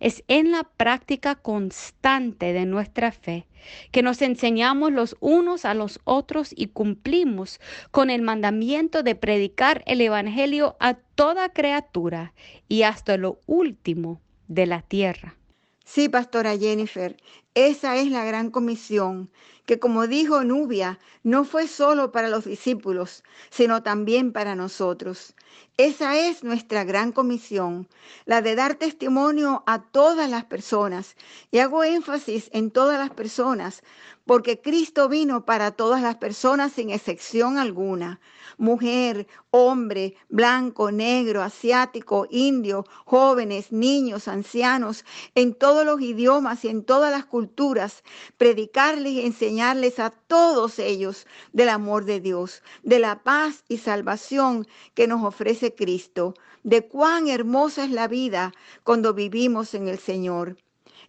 Es 0.00 0.24
en 0.26 0.50
la 0.50 0.64
práctica 0.64 1.36
constante 1.36 2.52
de 2.52 2.66
nuestra 2.66 3.12
fe 3.12 3.46
que 3.92 4.02
nos 4.02 4.20
enseñamos 4.20 4.90
los 4.90 5.16
unos 5.20 5.64
a 5.64 5.74
los 5.74 6.00
otros 6.02 6.52
y 6.52 6.66
cumplimos 6.66 7.60
con 7.92 8.10
el 8.10 8.22
mandamiento 8.22 9.04
de 9.04 9.14
predicar 9.14 9.84
el 9.86 10.00
Evangelio 10.00 10.74
a 10.80 10.94
toda 10.94 11.50
criatura 11.50 12.34
y 12.68 12.82
hasta 12.82 13.16
lo 13.16 13.38
último 13.46 14.20
de 14.48 14.66
la 14.66 14.82
tierra. 14.82 15.36
Sí, 15.84 16.08
pastora 16.08 16.56
Jennifer, 16.56 17.16
esa 17.54 17.96
es 17.96 18.10
la 18.10 18.24
gran 18.24 18.50
comisión, 18.50 19.30
que 19.66 19.78
como 19.78 20.06
dijo 20.06 20.42
Nubia, 20.42 20.98
no 21.22 21.44
fue 21.44 21.68
solo 21.68 22.10
para 22.10 22.28
los 22.30 22.46
discípulos, 22.46 23.22
sino 23.50 23.82
también 23.82 24.32
para 24.32 24.54
nosotros. 24.54 25.34
Esa 25.76 26.18
es 26.18 26.42
nuestra 26.42 26.84
gran 26.84 27.12
comisión, 27.12 27.86
la 28.24 28.40
de 28.40 28.54
dar 28.54 28.76
testimonio 28.76 29.62
a 29.66 29.82
todas 29.82 30.28
las 30.30 30.44
personas. 30.44 31.16
Y 31.50 31.58
hago 31.58 31.84
énfasis 31.84 32.48
en 32.52 32.70
todas 32.70 32.98
las 32.98 33.10
personas, 33.10 33.82
porque 34.26 34.60
Cristo 34.60 35.08
vino 35.08 35.44
para 35.44 35.72
todas 35.72 36.02
las 36.02 36.16
personas 36.16 36.72
sin 36.72 36.90
excepción 36.90 37.58
alguna 37.58 38.20
mujer, 38.58 39.26
hombre, 39.50 40.16
blanco, 40.28 40.90
negro, 40.90 41.42
asiático, 41.42 42.26
indio, 42.30 42.84
jóvenes, 43.04 43.72
niños, 43.72 44.28
ancianos, 44.28 45.04
en 45.34 45.54
todos 45.54 45.84
los 45.84 46.00
idiomas 46.00 46.64
y 46.64 46.68
en 46.68 46.84
todas 46.84 47.10
las 47.10 47.24
culturas, 47.24 48.02
predicarles 48.36 49.12
y 49.12 49.26
enseñarles 49.26 49.98
a 49.98 50.10
todos 50.10 50.78
ellos 50.78 51.26
del 51.52 51.68
amor 51.68 52.04
de 52.04 52.20
Dios, 52.20 52.62
de 52.82 52.98
la 52.98 53.22
paz 53.22 53.64
y 53.68 53.78
salvación 53.78 54.66
que 54.94 55.06
nos 55.06 55.24
ofrece 55.24 55.74
Cristo, 55.74 56.34
de 56.62 56.86
cuán 56.86 57.28
hermosa 57.28 57.84
es 57.84 57.90
la 57.90 58.08
vida 58.08 58.52
cuando 58.82 59.14
vivimos 59.14 59.74
en 59.74 59.88
el 59.88 59.98
Señor. 59.98 60.56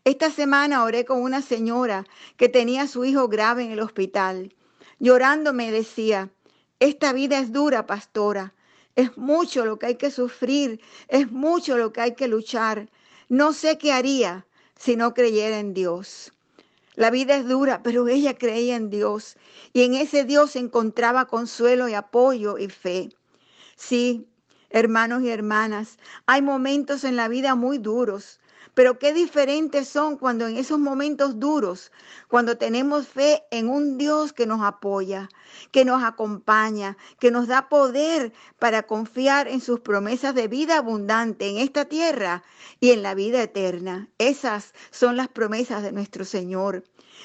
Esta 0.05 0.29
semana 0.29 0.83
oré 0.83 1.03
con 1.03 1.19
una 1.23 1.41
señora 1.41 2.05
que 2.37 2.47
tenía 2.47 2.83
a 2.83 2.87
su 2.87 3.05
hijo 3.05 3.27
grave 3.27 3.63
en 3.63 3.71
el 3.71 3.79
hospital. 3.79 4.53
Llorando 4.99 5.51
me 5.51 5.71
decía, 5.71 6.29
esta 6.79 7.11
vida 7.11 7.39
es 7.39 7.51
dura, 7.51 7.87
pastora. 7.87 8.53
Es 8.95 9.17
mucho 9.17 9.65
lo 9.65 9.79
que 9.79 9.87
hay 9.87 9.95
que 9.95 10.11
sufrir, 10.11 10.79
es 11.07 11.31
mucho 11.31 11.75
lo 11.75 11.91
que 11.91 12.01
hay 12.01 12.13
que 12.13 12.27
luchar. 12.27 12.87
No 13.29 13.51
sé 13.51 13.79
qué 13.79 13.93
haría 13.93 14.45
si 14.77 14.95
no 14.95 15.15
creyera 15.15 15.57
en 15.57 15.73
Dios. 15.73 16.31
La 16.93 17.09
vida 17.09 17.35
es 17.35 17.47
dura, 17.47 17.81
pero 17.81 18.07
ella 18.07 18.37
creía 18.37 18.75
en 18.75 18.91
Dios 18.91 19.37
y 19.73 19.81
en 19.81 19.95
ese 19.95 20.23
Dios 20.23 20.55
encontraba 20.55 21.25
consuelo 21.25 21.89
y 21.89 21.95
apoyo 21.95 22.59
y 22.59 22.69
fe. 22.69 23.09
Sí, 23.75 24.27
hermanos 24.69 25.23
y 25.23 25.29
hermanas, 25.29 25.97
hay 26.27 26.43
momentos 26.43 27.03
en 27.05 27.15
la 27.15 27.27
vida 27.27 27.55
muy 27.55 27.79
duros, 27.79 28.39
pero 28.75 28.99
qué 28.99 29.13
diferentes 29.13 29.87
son 29.87 30.17
cuando 30.17 30.47
en 30.47 30.57
esos 30.57 30.77
momentos 30.77 31.39
duros, 31.39 31.91
cuando 32.27 32.57
tenemos 32.57 33.07
fe 33.07 33.43
en 33.49 33.69
un 33.69 33.97
Dios 33.97 34.33
que 34.33 34.45
nos 34.45 34.61
apoya, 34.61 35.29
que 35.71 35.85
nos 35.85 36.03
acompaña, 36.03 36.97
que 37.19 37.31
nos 37.31 37.47
da 37.47 37.69
poder 37.69 38.33
para 38.59 38.83
confiar 38.83 39.47
en 39.47 39.61
sus 39.61 39.79
promesas 39.79 40.35
de 40.35 40.47
vida 40.47 40.77
abundante 40.77 41.49
en 41.49 41.57
esta 41.57 41.85
tierra 41.85 42.43
y 42.79 42.91
en 42.91 43.01
la 43.01 43.15
vida 43.15 43.41
eterna. 43.41 44.09
Esas 44.17 44.73
son 44.91 45.15
las 45.15 45.29
promesas 45.29 45.81
de 45.81 45.93
nuestro 45.93 46.25
Señor. 46.25 46.83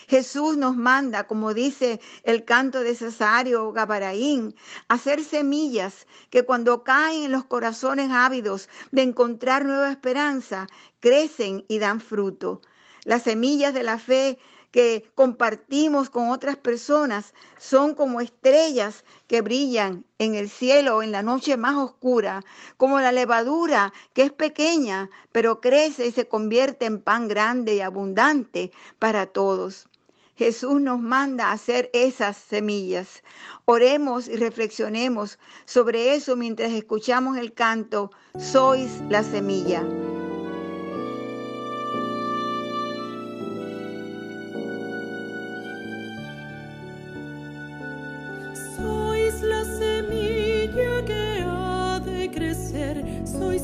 Jesús 0.09 0.57
nos 0.57 0.77
manda, 0.77 1.27
como 1.27 1.55
dice 1.55 2.01
el 2.25 2.45
canto 2.45 2.81
de 2.81 2.95
Cesario 2.95 3.73
Gabaraín, 3.73 4.55
hacer 4.89 5.23
semillas 5.25 6.07
que 6.31 6.45
cuando 6.45 6.85
caen 6.85 7.25
en 7.25 7.33
los 7.33 7.45
corazones 7.45 8.11
ávidos 8.11 8.69
de 8.91 9.03
encontrar 9.03 9.65
nueva 9.65 9.91
esperanza, 9.91 10.67
crecen 11.01 11.65
y 11.69 11.79
dan 11.79 12.01
fruto. 12.01 12.61
Las 13.05 13.23
semillas 13.23 13.73
de 13.73 13.83
la 13.83 13.99
fe 13.99 14.39
que 14.71 15.11
compartimos 15.15 16.11
con 16.11 16.31
otras 16.31 16.57
personas 16.57 17.35
son 17.59 17.95
como 17.95 18.21
estrellas 18.21 19.05
que 19.27 19.41
brillan 19.41 20.05
en 20.19 20.35
el 20.35 20.49
cielo 20.49 21.03
en 21.03 21.13
la 21.13 21.23
noche 21.23 21.57
más 21.57 21.77
oscura, 21.77 22.45
como 22.77 23.01
la 23.01 23.13
levadura 23.13 23.93
que 24.13 24.23
es 24.23 24.33
pequeña, 24.33 25.11
pero 25.33 25.61
crece 25.61 26.07
y 26.07 26.13
se 26.13 26.29
convierte 26.29 26.87
en 26.87 27.01
pan 27.01 27.29
grande 27.29 27.75
y 27.75 27.81
abundante 27.81 28.73
para 28.99 29.27
todos. 29.27 29.89
Jesús 30.37 30.81
nos 30.81 30.99
manda 30.99 31.49
a 31.49 31.53
hacer 31.53 31.91
esas 31.93 32.35
semillas. 32.35 33.23
Oremos 33.67 34.27
y 34.27 34.37
reflexionemos 34.37 35.39
sobre 35.67 36.15
eso 36.15 36.35
mientras 36.35 36.73
escuchamos 36.73 37.37
el 37.37 37.53
canto, 37.53 38.11
Sois 38.39 39.03
la 39.11 39.23
semilla. 39.23 39.85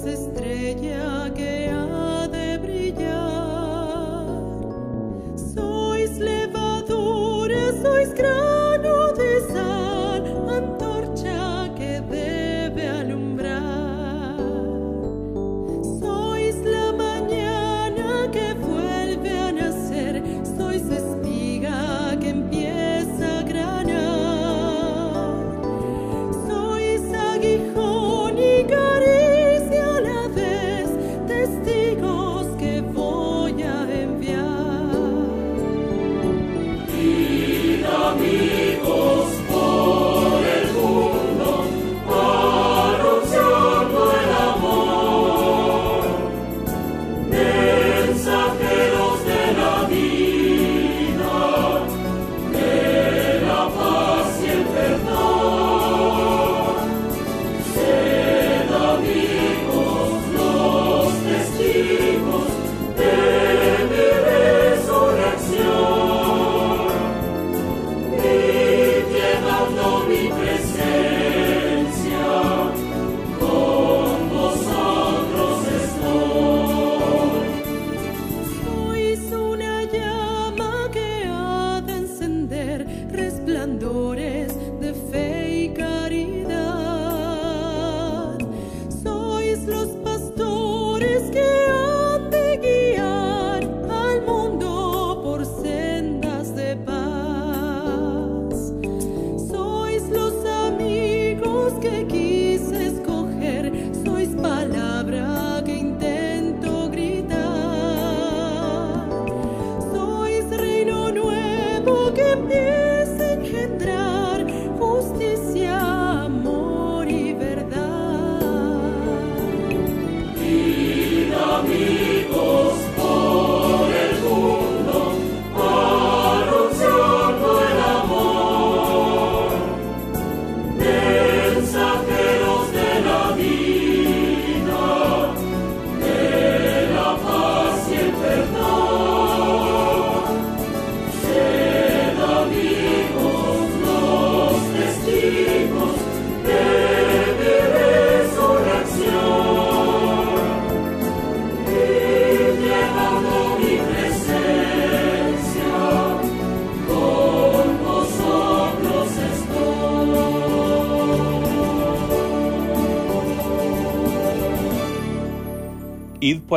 Estrella 0.08 1.32
que 1.34 1.55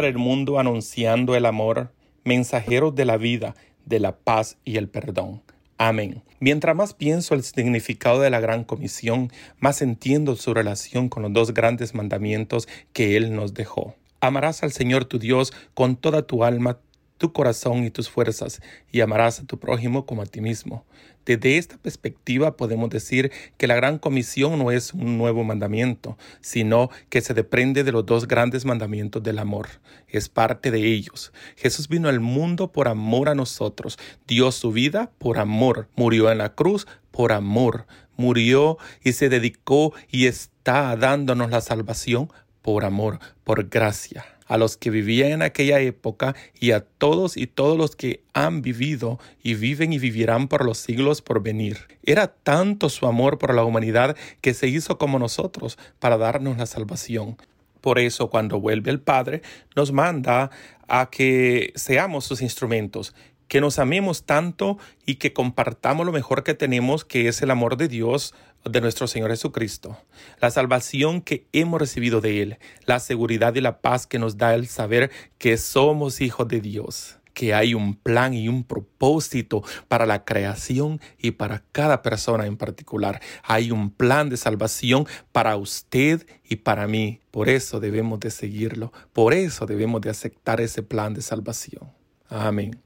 el 0.05 0.17
mundo 0.17 0.59
anunciando 0.59 1.35
el 1.35 1.45
amor, 1.45 1.93
mensajeros 2.23 2.95
de 2.95 3.05
la 3.05 3.17
vida, 3.17 3.55
de 3.85 3.99
la 3.99 4.17
paz 4.17 4.57
y 4.63 4.77
el 4.77 4.89
perdón. 4.89 5.41
Amén. 5.77 6.23
Mientras 6.39 6.75
más 6.75 6.93
pienso 6.93 7.35
el 7.35 7.43
significado 7.43 8.19
de 8.19 8.29
la 8.29 8.39
gran 8.39 8.63
comisión, 8.63 9.31
más 9.59 9.81
entiendo 9.81 10.35
su 10.35 10.53
relación 10.53 11.09
con 11.09 11.23
los 11.23 11.33
dos 11.33 11.53
grandes 11.53 11.95
mandamientos 11.95 12.67
que 12.93 13.17
Él 13.17 13.35
nos 13.35 13.53
dejó. 13.53 13.95
Amarás 14.21 14.63
al 14.63 14.71
Señor 14.71 15.05
tu 15.05 15.19
Dios 15.19 15.53
con 15.73 15.95
toda 15.95 16.27
tu 16.27 16.43
alma, 16.43 16.79
tu 17.19 17.33
corazón 17.33 17.83
y 17.83 17.91
tus 17.91 18.09
fuerzas, 18.09 18.61
y 18.91 19.01
amarás 19.01 19.39
a 19.39 19.45
tu 19.45 19.59
prójimo 19.59 20.07
como 20.07 20.23
a 20.23 20.25
ti 20.25 20.41
mismo. 20.41 20.85
Desde 21.25 21.57
esta 21.57 21.77
perspectiva 21.77 22.57
podemos 22.57 22.89
decir 22.89 23.31
que 23.57 23.67
la 23.67 23.75
gran 23.75 23.99
comisión 23.99 24.57
no 24.57 24.71
es 24.71 24.93
un 24.95 25.19
nuevo 25.19 25.43
mandamiento, 25.43 26.17
sino 26.41 26.89
que 27.09 27.21
se 27.21 27.35
depende 27.35 27.83
de 27.83 27.91
los 27.91 28.05
dos 28.05 28.27
grandes 28.27 28.65
mandamientos 28.65 29.21
del 29.21 29.37
amor. 29.37 29.67
Es 30.07 30.27
parte 30.29 30.71
de 30.71 30.83
ellos. 30.87 31.31
Jesús 31.55 31.87
vino 31.87 32.09
al 32.09 32.19
mundo 32.19 32.71
por 32.71 32.87
amor 32.87 33.29
a 33.29 33.35
nosotros, 33.35 33.99
dio 34.25 34.51
su 34.51 34.71
vida 34.71 35.11
por 35.19 35.37
amor, 35.37 35.87
murió 35.95 36.31
en 36.31 36.39
la 36.39 36.55
cruz 36.55 36.87
por 37.11 37.31
amor, 37.31 37.85
murió 38.17 38.77
y 39.03 39.11
se 39.11 39.29
dedicó 39.29 39.93
y 40.09 40.25
está 40.25 40.95
dándonos 40.95 41.51
la 41.51 41.61
salvación 41.61 42.31
por 42.63 42.85
amor, 42.85 43.19
por 43.43 43.69
gracia 43.69 44.25
a 44.49 44.57
los 44.57 44.75
que 44.75 44.89
vivían 44.89 45.31
en 45.31 45.41
aquella 45.41 45.79
época 45.79 46.35
y 46.59 46.71
a 46.71 46.81
todos 46.81 47.37
y 47.37 47.47
todos 47.47 47.77
los 47.77 47.95
que 47.95 48.21
han 48.33 48.61
vivido 48.61 49.19
y 49.41 49.53
viven 49.53 49.93
y 49.93 49.99
vivirán 49.99 50.49
por 50.49 50.65
los 50.65 50.79
siglos 50.79 51.21
por 51.21 51.41
venir. 51.41 51.77
Era 52.03 52.27
tanto 52.27 52.89
su 52.89 53.05
amor 53.05 53.37
por 53.37 53.53
la 53.53 53.63
humanidad 53.63 54.17
que 54.41 54.53
se 54.53 54.67
hizo 54.67 54.97
como 54.97 55.19
nosotros 55.19 55.77
para 55.99 56.17
darnos 56.17 56.57
la 56.57 56.65
salvación. 56.65 57.37
Por 57.79 57.99
eso 57.99 58.29
cuando 58.29 58.59
vuelve 58.59 58.91
el 58.91 58.99
Padre 58.99 59.41
nos 59.75 59.91
manda 59.91 60.49
a 60.87 61.09
que 61.11 61.71
seamos 61.75 62.25
sus 62.25 62.41
instrumentos, 62.41 63.13
que 63.47 63.61
nos 63.61 63.79
amemos 63.79 64.23
tanto 64.23 64.77
y 65.05 65.15
que 65.15 65.31
compartamos 65.31 66.05
lo 66.05 66.11
mejor 66.11 66.43
que 66.43 66.55
tenemos, 66.55 67.05
que 67.05 67.27
es 67.27 67.41
el 67.41 67.51
amor 67.51 67.77
de 67.77 67.87
Dios, 67.87 68.33
de 68.65 68.81
nuestro 68.81 69.07
Señor 69.07 69.31
Jesucristo, 69.31 69.97
la 70.41 70.51
salvación 70.51 71.21
que 71.21 71.47
hemos 71.51 71.79
recibido 71.79 72.21
de 72.21 72.41
Él, 72.41 72.57
la 72.85 72.99
seguridad 72.99 73.55
y 73.55 73.61
la 73.61 73.81
paz 73.81 74.07
que 74.07 74.19
nos 74.19 74.37
da 74.37 74.53
el 74.53 74.67
saber 74.67 75.11
que 75.37 75.57
somos 75.57 76.21
hijos 76.21 76.47
de 76.47 76.61
Dios 76.61 77.19
que 77.39 77.53
hay 77.53 77.73
un 77.73 77.95
plan 77.95 78.33
y 78.33 78.49
un 78.49 78.65
propósito 78.65 79.63
para 79.87 80.05
la 80.05 80.25
creación 80.25 80.99
y 81.17 81.31
para 81.31 81.63
cada 81.71 82.01
persona 82.01 82.45
en 82.45 82.57
particular. 82.57 83.21
Hay 83.43 83.71
un 83.71 83.91
plan 83.91 84.27
de 84.27 84.35
salvación 84.35 85.07
para 85.31 85.55
usted 85.55 86.27
y 86.43 86.57
para 86.57 86.85
mí. 86.85 87.21
Por 87.31 87.47
eso 87.47 87.79
debemos 87.79 88.19
de 88.19 88.29
seguirlo. 88.29 88.91
Por 89.13 89.33
eso 89.33 89.65
debemos 89.65 90.01
de 90.01 90.09
aceptar 90.09 90.59
ese 90.59 90.83
plan 90.83 91.13
de 91.13 91.21
salvación. 91.21 91.93
Amén. 92.27 92.81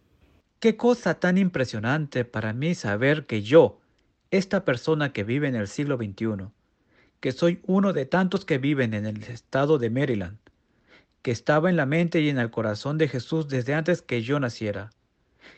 Qué 0.59 0.77
cosa 0.77 1.15
tan 1.15 1.39
impresionante 1.39 2.23
para 2.23 2.53
mí 2.53 2.75
saber 2.75 3.25
que 3.25 3.41
yo, 3.41 3.79
esta 4.33 4.65
persona 4.65 5.13
que 5.13 5.23
vive 5.23 5.47
en 5.47 5.53
el 5.53 5.67
siglo 5.67 5.95
XXI, 5.95 6.47
que 7.19 7.31
soy 7.31 7.61
uno 7.67 7.93
de 7.93 8.07
tantos 8.07 8.45
que 8.45 8.57
viven 8.57 8.95
en 8.95 9.05
el 9.05 9.21
estado 9.21 9.77
de 9.77 9.91
Maryland, 9.91 10.39
que 11.21 11.29
estaba 11.29 11.69
en 11.69 11.75
la 11.75 11.85
mente 11.85 12.19
y 12.19 12.29
en 12.29 12.39
el 12.39 12.49
corazón 12.49 12.97
de 12.97 13.07
Jesús 13.07 13.47
desde 13.47 13.75
antes 13.75 14.01
que 14.01 14.23
yo 14.23 14.39
naciera, 14.39 14.89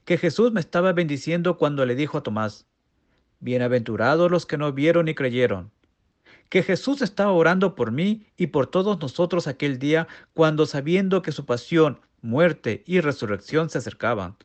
que 0.03 0.17
Jesús 0.17 0.51
me 0.51 0.59
estaba 0.59 0.91
bendiciendo 0.91 1.57
cuando 1.57 1.85
le 1.85 1.95
dijo 1.95 2.17
a 2.17 2.23
Tomás, 2.23 2.67
Bienaventurados 3.39 4.29
los 4.29 4.45
que 4.45 4.57
no 4.57 4.73
vieron 4.73 5.07
y 5.07 5.15
creyeron, 5.15 5.71
que 6.49 6.61
Jesús 6.61 7.01
estaba 7.01 7.31
orando 7.31 7.75
por 7.75 7.93
mí 7.93 8.27
y 8.35 8.47
por 8.47 8.67
todos 8.67 8.99
nosotros 8.99 9.47
aquel 9.47 9.79
día 9.79 10.09
cuando 10.33 10.65
sabiendo 10.65 11.21
que 11.21 11.31
su 11.31 11.45
pasión, 11.45 12.01
muerte 12.21 12.83
y 12.85 12.99
resurrección 12.99 13.69
se 13.69 13.77
acercaban, 13.77 14.35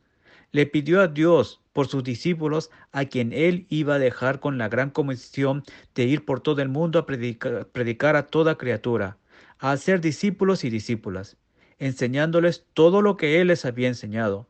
le 0.53 0.67
pidió 0.67 1.01
a 1.01 1.09
Dios 1.09 1.60
por 1.73 1.87
sus 1.87 2.03
discípulos 2.03 2.69
a 2.91 3.05
quien 3.05 3.33
él 3.33 3.65
iba 3.69 3.95
a 3.95 3.99
dejar 3.99 4.39
con 4.39 4.57
la 4.57 4.69
gran 4.69 4.89
comisión 4.89 5.63
de 5.95 6.03
ir 6.03 6.25
por 6.25 6.41
todo 6.41 6.61
el 6.61 6.69
mundo 6.69 6.99
a 6.99 7.05
predicar, 7.05 8.15
a 8.15 8.27
toda 8.27 8.57
criatura, 8.57 9.17
a 9.59 9.71
hacer 9.71 10.01
discípulos 10.01 10.63
y 10.63 10.69
discípulas, 10.69 11.37
enseñándoles 11.79 12.65
todo 12.73 13.01
lo 13.01 13.17
que 13.17 13.41
él 13.41 13.47
les 13.47 13.65
había 13.65 13.87
enseñado. 13.87 14.47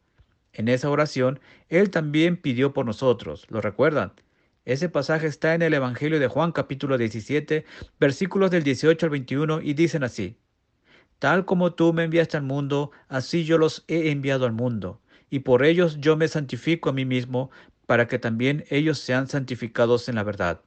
En 0.53 0.67
esa 0.67 0.89
oración, 0.89 1.39
él 1.69 1.89
también 1.91 2.37
pidió 2.37 2.73
por 2.73 2.85
nosotros, 2.85 3.45
¿lo 3.49 3.61
recuerdan? 3.61 4.13
Ese 4.65 4.89
pasaje 4.89 5.27
está 5.27 5.55
en 5.55 5.61
el 5.61 5.73
Evangelio 5.73 6.19
de 6.19 6.27
Juan 6.27 6.51
capítulo 6.51 6.97
17, 6.97 7.65
versículos 7.99 8.51
del 8.51 8.63
18 8.63 9.05
al 9.05 9.09
21 9.09 9.61
y 9.61 9.73
dicen 9.73 10.03
así, 10.03 10.37
Tal 11.19 11.45
como 11.45 11.73
tú 11.73 11.93
me 11.93 12.03
enviaste 12.03 12.37
al 12.37 12.43
mundo, 12.43 12.91
así 13.07 13.43
yo 13.43 13.57
los 13.57 13.85
he 13.87 14.11
enviado 14.11 14.45
al 14.45 14.53
mundo 14.53 15.00
y 15.31 15.39
por 15.39 15.63
ellos 15.63 15.97
yo 15.99 16.15
me 16.17 16.27
santifico 16.27 16.89
a 16.89 16.93
mí 16.93 17.05
mismo, 17.05 17.49
para 17.87 18.07
que 18.07 18.19
también 18.19 18.65
ellos 18.69 18.99
sean 18.99 19.27
santificados 19.27 20.07
en 20.09 20.15
la 20.15 20.23
verdad. 20.23 20.61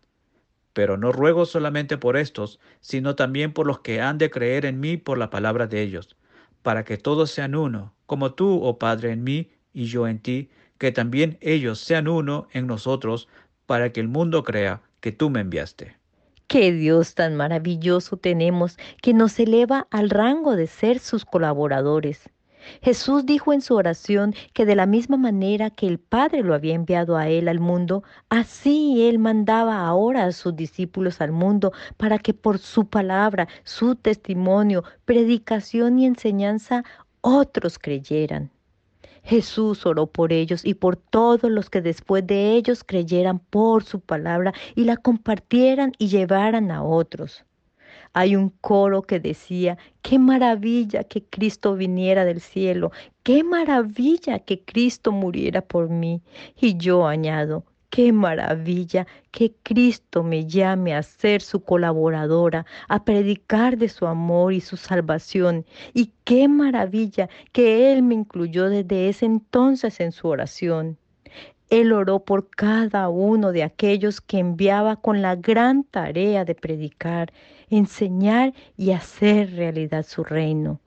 Pero 0.73 0.97
no 0.97 1.13
ruego 1.13 1.47
solamente 1.47 1.99
por 1.99 2.17
estos, 2.17 2.59
sino 2.81 3.15
también 3.15 3.53
por 3.53 3.67
los 3.67 3.81
que 3.81 4.01
han 4.01 4.19
de 4.19 4.31
creer 4.31 4.65
en 4.65 4.81
mí 4.81 4.97
por 4.97 5.19
la 5.19 5.31
palabra 5.31 5.67
de 5.67 5.83
ellos, 5.83 6.17
para 6.63 6.85
que 6.85 6.97
todos 6.97 7.31
sean 7.31 7.55
uno, 7.55 7.95
como 8.07 8.33
tú, 8.33 8.61
oh 8.65 8.79
Padre, 8.79 9.13
en 9.13 9.23
mí 9.23 9.51
y 9.73 9.85
yo 9.85 10.09
en 10.09 10.19
ti, 10.19 10.51
que 10.79 10.91
también 10.91 11.39
ellos 11.41 11.79
sean 11.79 12.09
uno 12.09 12.49
en 12.53 12.67
nosotros, 12.67 13.29
para 13.67 13.93
que 13.93 14.01
el 14.01 14.09
mundo 14.09 14.45
crea 14.45 14.83
que 15.01 15.13
tú 15.13 15.29
me 15.29 15.41
enviaste. 15.41 15.97
Qué 16.47 16.73
Dios 16.73 17.15
tan 17.15 17.37
maravilloso 17.37 18.17
tenemos 18.17 18.79
que 19.03 19.13
nos 19.13 19.39
eleva 19.39 19.87
al 19.91 20.09
rango 20.09 20.57
de 20.57 20.67
ser 20.67 20.99
sus 20.99 21.25
colaboradores. 21.25 22.31
Jesús 22.83 23.27
dijo 23.27 23.53
en 23.53 23.61
su 23.61 23.75
oración 23.75 24.35
que 24.53 24.67
de 24.67 24.77
la 24.77 24.87
misma 24.87 25.17
manera 25.17 25.71
que 25.71 25.87
el 25.87 25.99
Padre 25.99 26.43
lo 26.43 26.55
había 26.55 26.75
enviado 26.75 27.17
a 27.17 27.29
él 27.29 27.49
al 27.49 27.61
mundo, 27.61 28.03
así 28.29 29.09
él 29.09 29.19
mandaba 29.19 29.87
ahora 29.87 30.25
a 30.25 30.33
sus 30.33 30.55
discípulos 30.57 31.21
al 31.21 31.33
mundo 31.33 31.73
para 31.97 32.19
que 32.19 32.35
por 32.35 32.59
su 32.59 32.87
palabra, 32.87 33.49
su 33.65 33.97
testimonio, 33.97 34.85
predicación 35.05 35.99
y 35.99 36.07
enseñanza 36.07 36.85
otros 37.21 37.79
creyeran. 37.79 38.51
Jesús 39.23 39.87
oró 39.87 40.07
por 40.07 40.33
ellos 40.33 40.65
y 40.65 40.75
por 40.75 40.97
todos 40.97 41.51
los 41.51 41.71
que 41.71 41.81
después 41.81 42.27
de 42.27 42.53
ellos 42.53 42.85
creyeran 42.85 43.39
por 43.39 43.83
su 43.83 44.01
palabra 44.01 44.53
y 44.75 44.85
la 44.85 44.99
compartieran 44.99 45.93
y 45.99 46.09
llevaran 46.09 46.71
a 46.71 46.83
otros. 46.83 47.45
Hay 48.15 48.37
un 48.37 48.51
coro 48.51 49.03
que 49.03 49.21
decía, 49.21 49.77
qué 50.03 50.19
maravilla 50.19 51.05
que 51.05 51.25
Cristo 51.25 51.75
viniera 51.75 52.25
del 52.25 52.41
cielo, 52.41 52.93
qué 53.25 53.45
maravilla 53.45 54.39
que 54.39 54.63
Cristo 54.65 55.13
muriera 55.13 55.61
por 55.63 55.89
mí. 55.89 56.23
Y 56.57 56.77
yo 56.77 57.07
añado, 57.07 57.65
qué 57.91 58.13
maravilla 58.13 59.07
que 59.31 59.55
Cristo 59.63 60.23
me 60.23 60.47
llame 60.47 60.95
a 60.95 61.03
ser 61.03 61.43
su 61.43 61.63
colaboradora, 61.65 62.67
a 62.89 63.05
predicar 63.05 63.79
de 63.79 63.89
su 63.89 64.07
amor 64.07 64.53
y 64.53 64.61
su 64.61 64.77
salvación. 64.77 65.67
Y 65.93 66.13
qué 66.25 66.49
maravilla 66.49 67.29
que 67.53 67.93
Él 67.93 68.03
me 68.03 68.15
incluyó 68.15 68.69
desde 68.71 69.09
ese 69.09 69.27
entonces 69.27 70.01
en 70.01 70.13
su 70.13 70.29
oración. 70.29 70.99
Él 71.75 71.93
oró 71.93 72.21
por 72.21 72.51
cada 72.51 73.09
uno 73.09 73.51
de 73.51 73.65
aquellos 73.65 74.21
que 74.21 74.39
enviaba 74.39 74.95
con 74.95 75.23
la 75.23 75.35
gran 75.35 75.83
tarea 75.83 76.45
de 76.45 76.55
predicar 76.55 77.33
enseñar 77.69 78.55
y 78.77 78.93
hacer 78.93 79.57
realidad 79.57 80.07
su 80.07 80.23
reino. 80.23 80.81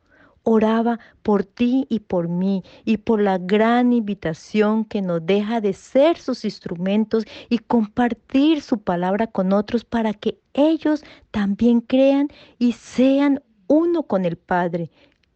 Oraba 0.43 0.97
por 1.23 1.43
ti 1.43 1.88
y 1.89 2.00
por 2.00 2.30
mí 2.30 2.63
y 2.86 3.00
por 3.00 3.21
la 3.21 3.38
gran 3.38 3.91
invitación 3.91 4.86
que 4.86 5.02
nos 5.02 5.26
deja 5.26 5.60
de 5.60 5.73
ser 5.73 6.17
sus 6.19 6.45
instrumentos 6.45 7.26
y 7.50 7.58
compartir 7.58 8.62
su 8.62 8.78
palabra 8.80 9.28
con 9.28 9.52
otros 9.52 9.84
para 9.84 10.13
que 10.13 10.39
ellos 10.54 11.04
también 11.32 11.82
crean 11.82 12.30
y 12.60 12.71
sean 12.71 13.43
uno 13.67 14.04
con 14.04 14.23
el 14.23 14.38
Padre, 14.38 14.89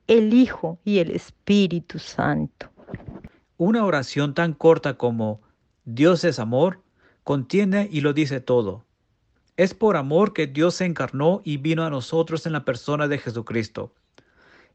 el 0.08 0.34
Hijo 0.34 0.80
y 0.86 1.00
el 1.00 1.12
Espíritu 1.12 2.00
Santo. 2.00 2.70
Una 3.63 3.86
oración 3.86 4.34
tan 4.34 4.54
corta 4.54 4.97
como 4.97 5.39
Dios 5.86 6.24
es 6.24 6.39
amor 6.39 6.82
contiene 7.24 7.88
y 7.91 8.02
lo 8.02 8.12
dice 8.12 8.39
todo. 8.39 8.88
Es 9.56 9.76
por 9.76 9.97
amor 9.97 10.34
que 10.34 10.47
Dios 10.47 10.74
se 10.74 10.86
encarnó 10.86 11.41
y 11.43 11.58
vino 11.58 11.84
a 11.84 11.91
nosotros 11.91 12.47
en 12.47 12.54
la 12.54 12.65
persona 12.65 13.08
de 13.08 13.19
Jesucristo. 13.19 13.93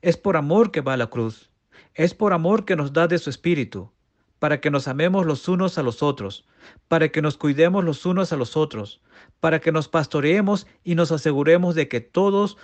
Es 0.03 0.17
por 0.17 0.37
amor 0.37 0.71
que 0.71 0.83
va 0.83 0.93
a 0.93 0.97
la 0.97 1.09
cruz. 1.09 1.51
Es 1.95 2.15
por 2.15 2.33
amor 2.33 2.65
que 2.65 2.77
nos 2.77 2.93
da 2.93 3.09
de 3.09 3.19
su 3.19 3.29
Espíritu, 3.29 3.91
para 4.39 4.61
que 4.61 4.71
nos 4.71 4.87
amemos 4.87 5.27
los 5.27 5.49
unos 5.49 5.79
a 5.79 5.83
los 5.83 6.01
otros, 6.01 6.47
para 6.87 7.09
que 7.09 7.23
nos 7.23 7.37
cuidemos 7.37 7.85
los 7.85 8.07
unos 8.07 8.33
a 8.33 8.37
los 8.37 8.57
otros, 8.57 9.01
para 9.41 9.61
que 9.61 9.73
nos 9.73 9.89
pastoreemos 9.89 10.69
y 10.85 10.95
nos 10.95 11.11
aseguremos 11.11 11.75
de 11.75 11.89
que 11.89 12.01
todos 12.01 12.57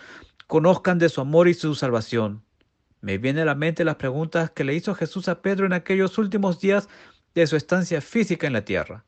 conozcan 0.47 1.01
de 1.01 1.09
su 1.09 1.21
amor 1.21 1.49
y 1.49 1.55
su 1.55 1.75
salvación. 1.75 2.45
Me 3.03 3.19
viene 3.19 3.43
a 3.43 3.45
la 3.45 3.55
mente 3.55 3.85
las 3.85 3.97
preguntas 3.97 4.51
que 4.51 4.65
le 4.65 4.75
hizo 4.75 4.95
Jesús 4.95 5.29
a 5.29 5.43
Pedro 5.43 5.67
en 5.67 5.75
aquellos 5.75 6.17
últimos 6.17 6.59
días 6.59 6.89
de 7.35 7.47
su 7.47 7.57
estancia 7.57 8.01
física 8.01 8.47
en 8.47 8.55
la 8.55 8.65
tierra 8.65 9.05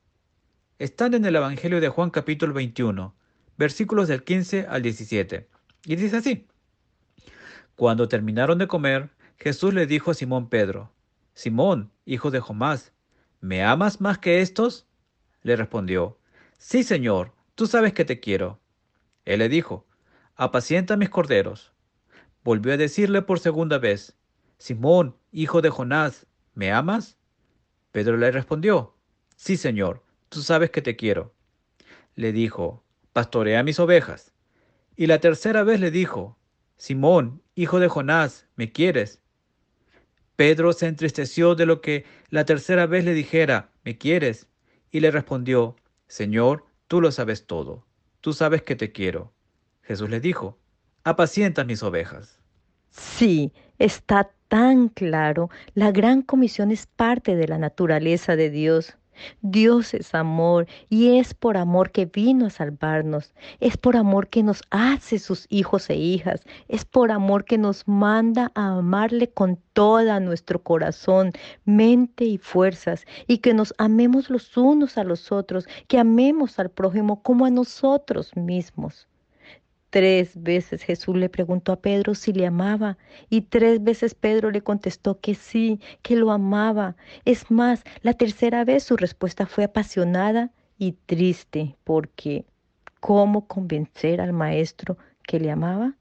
están 0.78 1.14
en 1.14 1.24
el 1.24 1.36
Evangelio 1.36 1.80
de 1.80 1.88
Juan 1.88 2.10
capítulo 2.10 2.52
21, 2.52 3.14
versículos 3.56 4.08
del 4.08 4.24
15 4.24 4.66
al 4.68 4.82
17. 4.82 5.48
Y 5.84 5.96
dice 5.96 6.16
así, 6.16 6.48
Cuando 7.76 8.08
terminaron 8.08 8.58
de 8.58 8.66
comer, 8.66 9.10
Jesús 9.38 9.72
le 9.72 9.86
dijo 9.86 10.10
a 10.10 10.14
Simón 10.14 10.48
Pedro, 10.48 10.92
Simón, 11.32 11.92
hijo 12.04 12.30
de 12.30 12.40
Jonás, 12.40 12.92
¿me 13.40 13.62
amas 13.62 14.00
más 14.00 14.18
que 14.18 14.40
estos? 14.40 14.86
Le 15.42 15.54
respondió, 15.54 16.18
Sí, 16.58 16.82
Señor, 16.82 17.32
tú 17.54 17.66
sabes 17.66 17.92
que 17.92 18.04
te 18.04 18.18
quiero. 18.18 18.60
Él 19.24 19.38
le 19.38 19.48
dijo, 19.48 19.86
Apacienta 20.34 20.96
mis 20.96 21.10
corderos. 21.10 21.72
Volvió 22.44 22.74
a 22.74 22.76
decirle 22.76 23.22
por 23.22 23.40
segunda 23.40 23.78
vez, 23.78 24.14
Simón, 24.58 25.16
hijo 25.32 25.62
de 25.62 25.70
Jonás, 25.70 26.26
¿me 26.52 26.70
amas? 26.70 27.16
Pedro 27.90 28.18
le 28.18 28.30
respondió, 28.30 28.94
Sí, 29.34 29.56
Señor, 29.56 30.02
tú 30.28 30.42
sabes 30.42 30.70
que 30.70 30.82
te 30.82 30.94
quiero. 30.94 31.34
Le 32.14 32.32
dijo, 32.32 32.84
Pastorea 33.14 33.62
mis 33.62 33.80
ovejas. 33.80 34.32
Y 34.94 35.06
la 35.06 35.20
tercera 35.20 35.62
vez 35.62 35.80
le 35.80 35.90
dijo, 35.90 36.36
Simón, 36.76 37.42
hijo 37.54 37.80
de 37.80 37.88
Jonás, 37.88 38.46
¿me 38.56 38.72
quieres? 38.72 39.22
Pedro 40.36 40.72
se 40.72 40.86
entristeció 40.86 41.54
de 41.54 41.64
lo 41.64 41.80
que 41.80 42.04
la 42.28 42.44
tercera 42.44 42.86
vez 42.86 43.04
le 43.04 43.14
dijera, 43.14 43.70
¿me 43.84 43.96
quieres? 43.96 44.48
Y 44.90 45.00
le 45.00 45.10
respondió, 45.10 45.76
Señor, 46.08 46.66
tú 46.88 47.00
lo 47.00 47.10
sabes 47.10 47.46
todo, 47.46 47.86
tú 48.20 48.32
sabes 48.32 48.62
que 48.62 48.76
te 48.76 48.92
quiero. 48.92 49.32
Jesús 49.82 50.10
le 50.10 50.20
dijo, 50.20 50.58
apacienta 51.04 51.64
mis 51.64 51.82
ovejas. 51.82 52.40
Sí, 52.90 53.52
está 53.78 54.30
tan 54.48 54.88
claro. 54.88 55.50
La 55.74 55.92
gran 55.92 56.22
comisión 56.22 56.70
es 56.70 56.86
parte 56.86 57.36
de 57.36 57.48
la 57.48 57.58
naturaleza 57.58 58.36
de 58.36 58.50
Dios. 58.50 58.96
Dios 59.42 59.94
es 59.94 60.14
amor 60.14 60.66
y 60.88 61.18
es 61.18 61.34
por 61.34 61.56
amor 61.56 61.92
que 61.92 62.06
vino 62.06 62.46
a 62.46 62.50
salvarnos. 62.50 63.32
Es 63.60 63.76
por 63.76 63.96
amor 63.96 64.28
que 64.28 64.42
nos 64.42 64.62
hace 64.70 65.18
sus 65.18 65.46
hijos 65.50 65.88
e 65.90 65.94
hijas. 65.94 66.42
Es 66.68 66.84
por 66.84 67.12
amor 67.12 67.44
que 67.44 67.58
nos 67.58 67.86
manda 67.86 68.50
a 68.54 68.78
amarle 68.78 69.30
con 69.30 69.60
toda 69.72 70.18
nuestro 70.20 70.62
corazón, 70.62 71.32
mente 71.64 72.24
y 72.24 72.38
fuerzas. 72.38 73.04
Y 73.26 73.38
que 73.38 73.54
nos 73.54 73.74
amemos 73.78 74.30
los 74.30 74.56
unos 74.56 74.98
a 74.98 75.04
los 75.04 75.30
otros, 75.30 75.66
que 75.86 75.98
amemos 75.98 76.58
al 76.58 76.70
prójimo 76.70 77.22
como 77.22 77.46
a 77.46 77.50
nosotros 77.50 78.34
mismos. 78.36 79.06
Tres 79.94 80.32
veces 80.42 80.82
Jesús 80.82 81.16
le 81.16 81.28
preguntó 81.28 81.70
a 81.70 81.80
Pedro 81.80 82.16
si 82.16 82.32
le 82.32 82.48
amaba 82.48 82.98
y 83.30 83.42
tres 83.42 83.80
veces 83.80 84.16
Pedro 84.16 84.50
le 84.50 84.60
contestó 84.60 85.20
que 85.20 85.36
sí, 85.36 85.78
que 86.02 86.16
lo 86.16 86.32
amaba. 86.32 86.96
Es 87.24 87.48
más, 87.48 87.84
la 88.02 88.12
tercera 88.12 88.64
vez 88.64 88.82
su 88.82 88.96
respuesta 88.96 89.46
fue 89.46 89.62
apasionada 89.62 90.50
y 90.78 90.96
triste 91.06 91.76
porque 91.84 92.44
¿cómo 92.98 93.46
convencer 93.46 94.20
al 94.20 94.32
maestro 94.32 94.98
que 95.22 95.38
le 95.38 95.52
amaba? 95.52 95.94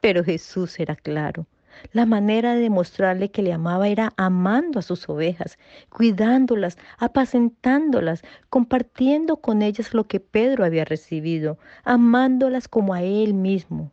Pero 0.00 0.24
Jesús 0.24 0.80
era 0.80 0.96
claro. 0.96 1.46
La 1.92 2.06
manera 2.06 2.54
de 2.54 2.60
demostrarle 2.60 3.30
que 3.30 3.42
le 3.42 3.52
amaba 3.52 3.88
era 3.88 4.12
amando 4.16 4.78
a 4.78 4.82
sus 4.82 5.08
ovejas, 5.08 5.58
cuidándolas, 5.90 6.78
apacentándolas, 6.98 8.22
compartiendo 8.50 9.36
con 9.36 9.62
ellas 9.62 9.94
lo 9.94 10.04
que 10.04 10.20
Pedro 10.20 10.64
había 10.64 10.84
recibido, 10.84 11.58
amándolas 11.84 12.68
como 12.68 12.94
a 12.94 13.02
él 13.02 13.34
mismo. 13.34 13.92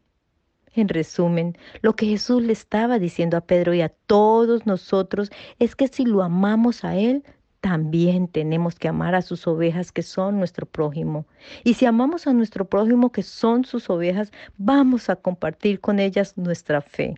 En 0.73 0.87
resumen, 0.87 1.57
lo 1.81 1.95
que 1.97 2.05
Jesús 2.05 2.41
le 2.43 2.53
estaba 2.53 2.97
diciendo 2.97 3.35
a 3.35 3.41
Pedro 3.41 3.73
y 3.73 3.81
a 3.81 3.89
todos 3.89 4.65
nosotros 4.65 5.29
es 5.59 5.75
que 5.75 5.89
si 5.89 6.05
lo 6.05 6.23
amamos 6.23 6.85
a 6.85 6.95
Él, 6.95 7.25
también 7.59 8.27
tenemos 8.27 8.79
que 8.79 8.87
amar 8.87 9.13
a 9.13 9.21
sus 9.21 9.47
ovejas 9.47 9.91
que 9.91 10.01
son 10.01 10.39
nuestro 10.39 10.65
prójimo. 10.65 11.25
Y 11.63 11.73
si 11.73 11.85
amamos 11.85 12.25
a 12.25 12.33
nuestro 12.33 12.65
prójimo 12.65 13.11
que 13.11 13.21
son 13.21 13.65
sus 13.65 13.89
ovejas, 13.89 14.31
vamos 14.57 15.09
a 15.09 15.17
compartir 15.17 15.79
con 15.81 15.99
ellas 15.99 16.37
nuestra 16.37 16.81
fe. 16.81 17.15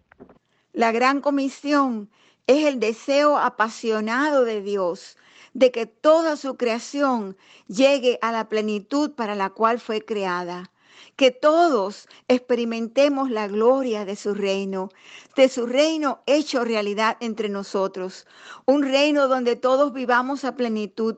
La 0.76 0.92
gran 0.92 1.22
comisión 1.22 2.10
es 2.48 2.66
el 2.66 2.80
deseo 2.80 3.38
apasionado 3.38 4.44
de 4.44 4.60
Dios 4.64 5.18
de 5.54 5.72
que 5.72 5.86
toda 5.86 6.36
su 6.36 6.58
creación 6.58 7.38
llegue 7.68 8.18
a 8.24 8.32
la 8.32 8.50
plenitud 8.50 9.12
para 9.12 9.36
la 9.36 9.52
cual 9.52 9.80
fue 9.80 10.04
creada. 10.04 10.72
Que 11.16 11.30
todos 11.30 12.08
experimentemos 12.28 13.30
la 13.30 13.48
gloria 13.48 14.04
de 14.04 14.16
su 14.16 14.34
reino, 14.34 14.90
de 15.36 15.48
su 15.48 15.68
reino 15.68 16.24
hecho 16.26 16.64
realidad 16.64 17.18
entre 17.20 17.50
nosotros. 17.50 18.26
Un 18.66 18.82
reino 18.82 19.28
donde 19.28 19.56
todos 19.56 19.94
vivamos 19.94 20.44
a 20.44 20.56
plenitud, 20.56 21.18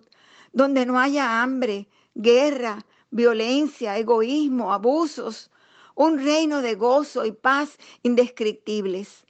donde 0.52 0.86
no 0.86 1.00
haya 1.00 1.41
hambre, 1.41 1.88
guerra, 2.13 2.86
violencia, 3.10 3.98
egoísmo, 3.98 4.74
abusos. 4.74 5.50
Un 5.96 6.22
reino 6.22 6.62
de 6.62 6.76
gozo 6.76 7.24
y 7.24 7.32
paz 7.32 7.78
indescriptibles. 8.04 9.25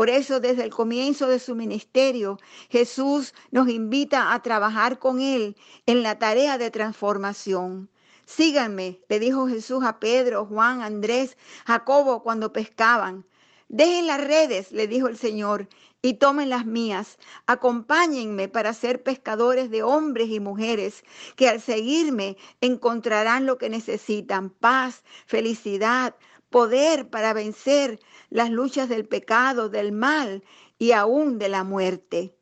Por 0.00 0.08
eso 0.08 0.40
desde 0.40 0.64
el 0.64 0.70
comienzo 0.70 1.26
de 1.26 1.38
su 1.38 1.54
ministerio, 1.54 2.38
Jesús 2.70 3.34
nos 3.50 3.68
invita 3.68 4.32
a 4.32 4.40
trabajar 4.40 4.98
con 4.98 5.20
Él 5.20 5.58
en 5.84 6.02
la 6.02 6.18
tarea 6.18 6.56
de 6.56 6.70
transformación. 6.70 7.90
Síganme, 8.24 9.02
le 9.10 9.20
dijo 9.20 9.46
Jesús 9.46 9.84
a 9.84 10.00
Pedro, 10.00 10.46
Juan, 10.46 10.80
Andrés, 10.80 11.36
Jacobo 11.66 12.22
cuando 12.22 12.50
pescaban. 12.50 13.26
Dejen 13.68 14.06
las 14.06 14.24
redes, 14.24 14.72
le 14.72 14.88
dijo 14.88 15.06
el 15.06 15.18
Señor, 15.18 15.68
y 16.00 16.14
tomen 16.14 16.48
las 16.48 16.64
mías. 16.64 17.18
Acompáñenme 17.46 18.48
para 18.48 18.72
ser 18.72 19.02
pescadores 19.02 19.70
de 19.70 19.82
hombres 19.82 20.30
y 20.30 20.40
mujeres 20.40 21.04
que 21.36 21.46
al 21.46 21.60
seguirme 21.60 22.38
encontrarán 22.62 23.44
lo 23.44 23.58
que 23.58 23.68
necesitan, 23.68 24.48
paz, 24.48 25.04
felicidad, 25.26 26.16
poder 26.50 27.08
para 27.08 27.32
vencer 27.32 28.00
las 28.28 28.50
luchas 28.50 28.88
del 28.88 29.06
pecado, 29.06 29.68
del 29.68 29.92
mal 29.92 30.44
y 30.78 30.92
aún 30.92 31.38
de 31.38 31.48
la 31.48 31.64
muerte. 31.64 32.34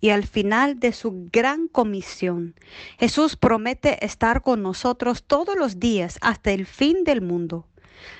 Y 0.00 0.10
al 0.10 0.24
final 0.24 0.78
de 0.78 0.92
su 0.92 1.28
gran 1.32 1.66
comisión, 1.66 2.54
Jesús 2.98 3.36
promete 3.36 4.04
estar 4.04 4.42
con 4.42 4.62
nosotros 4.62 5.24
todos 5.24 5.56
los 5.56 5.80
días 5.80 6.18
hasta 6.20 6.52
el 6.52 6.66
fin 6.66 7.02
del 7.02 7.20
mundo. 7.20 7.66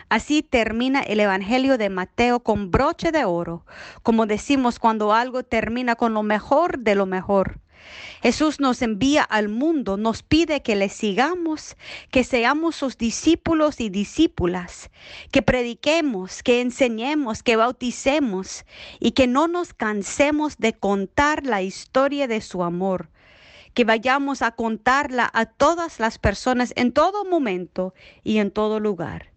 Así 0.09 0.43
termina 0.43 1.01
el 1.01 1.21
Evangelio 1.21 1.79
de 1.79 1.89
Mateo 1.89 2.41
con 2.41 2.73
broche 2.73 3.13
de 3.13 3.25
oro, 3.25 3.65
como 4.03 4.27
decimos 4.27 4.81
cuando 4.81 5.13
algo 5.13 5.45
termina 5.45 5.95
con 5.95 6.15
lo 6.15 6.25
mejor 6.25 6.81
de 6.81 6.97
lo 6.97 7.07
mejor. 7.07 7.61
Jesús 8.23 8.61
nos 8.61 8.83
envía 8.83 9.23
al 9.23 9.49
mundo, 9.49 9.97
nos 9.97 10.23
pide 10.23 10.63
que 10.63 10.77
le 10.77 10.89
sigamos, 10.89 11.77
que 12.11 12.25
seamos 12.25 12.77
sus 12.77 12.99
discípulos 12.99 13.81
y 13.81 13.91
discípulas, 13.91 14.91
que 15.31 15.43
prediquemos, 15.43 16.43
que 16.43 16.61
enseñemos, 16.61 17.43
que 17.43 17.57
bauticemos 17.57 18.65
y 19.01 19.13
que 19.13 19.27
no 19.27 19.49
nos 19.49 19.73
cansemos 19.75 20.59
de 20.59 20.73
contar 20.73 21.47
la 21.47 21.63
historia 21.63 22.27
de 22.27 22.41
su 22.41 22.63
amor 22.63 23.11
que 23.75 23.85
vayamos 23.85 24.43
a 24.43 24.51
contarla 24.53 25.31
a 25.33 25.47
todas 25.47 26.01
las 26.01 26.19
personas 26.19 26.73
en 26.75 26.91
todo 26.91 27.25
momento 27.25 27.95
y 28.25 28.39
en 28.39 28.51
todo 28.51 28.81
lugar 28.81 29.31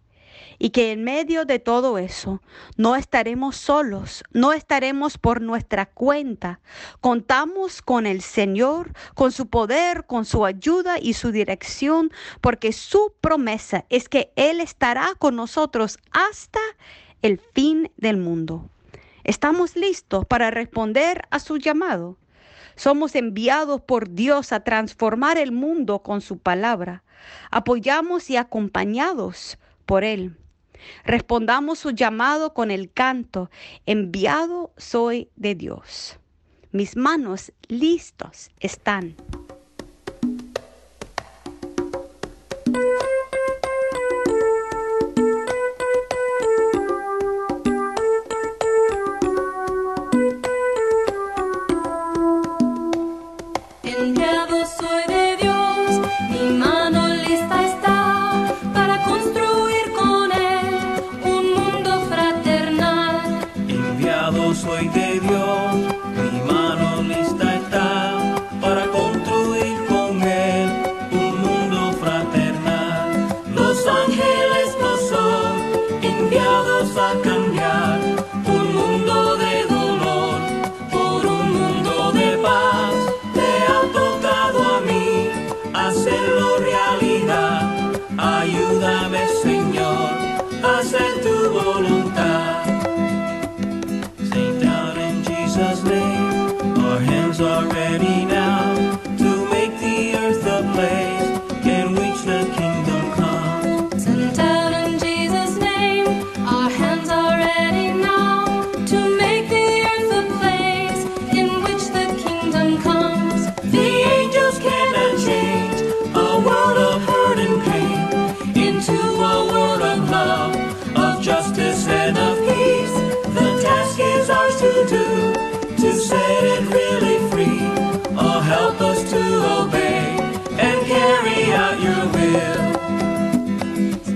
y 0.62 0.70
que 0.70 0.92
en 0.92 1.02
medio 1.02 1.44
de 1.44 1.58
todo 1.58 1.98
eso 1.98 2.40
no 2.76 2.94
estaremos 2.94 3.56
solos, 3.56 4.22
no 4.30 4.52
estaremos 4.52 5.18
por 5.18 5.42
nuestra 5.42 5.86
cuenta. 5.86 6.60
Contamos 7.00 7.82
con 7.82 8.06
el 8.06 8.22
Señor, 8.22 8.92
con 9.16 9.32
su 9.32 9.48
poder, 9.48 10.06
con 10.06 10.24
su 10.24 10.46
ayuda 10.46 11.00
y 11.00 11.14
su 11.14 11.32
dirección, 11.32 12.12
porque 12.40 12.72
su 12.72 13.12
promesa 13.20 13.86
es 13.88 14.08
que 14.08 14.32
Él 14.36 14.60
estará 14.60 15.16
con 15.18 15.34
nosotros 15.34 15.98
hasta 16.12 16.60
el 17.22 17.40
fin 17.40 17.90
del 17.96 18.18
mundo. 18.18 18.70
¿Estamos 19.24 19.74
listos 19.74 20.26
para 20.26 20.52
responder 20.52 21.22
a 21.30 21.40
su 21.40 21.56
llamado? 21.56 22.18
Somos 22.76 23.16
enviados 23.16 23.80
por 23.80 24.10
Dios 24.10 24.52
a 24.52 24.60
transformar 24.60 25.38
el 25.38 25.50
mundo 25.50 26.04
con 26.04 26.20
su 26.20 26.38
palabra. 26.38 27.02
Apoyamos 27.50 28.30
y 28.30 28.36
acompañados 28.36 29.58
por 29.86 30.04
Él. 30.04 30.36
Respondamos 31.04 31.78
su 31.78 31.90
llamado 31.90 32.54
con 32.54 32.70
el 32.70 32.92
canto, 32.92 33.50
enviado 33.86 34.72
soy 34.76 35.28
de 35.36 35.54
Dios. 35.54 36.18
Mis 36.70 36.96
manos 36.96 37.52
listos 37.68 38.50
están. 38.60 39.16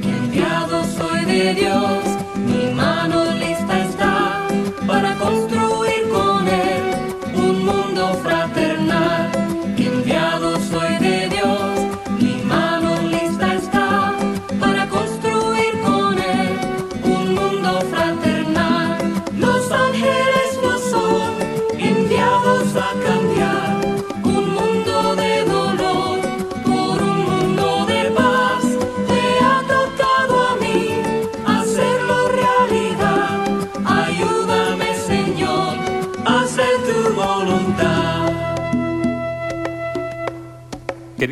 Que 0.03 0.09
enviado 0.09 0.85
soy 0.85 1.25
de 1.25 1.55
Dios, 1.55 2.05
mi 2.47 2.73
mano 2.73 3.25
le 3.33 3.46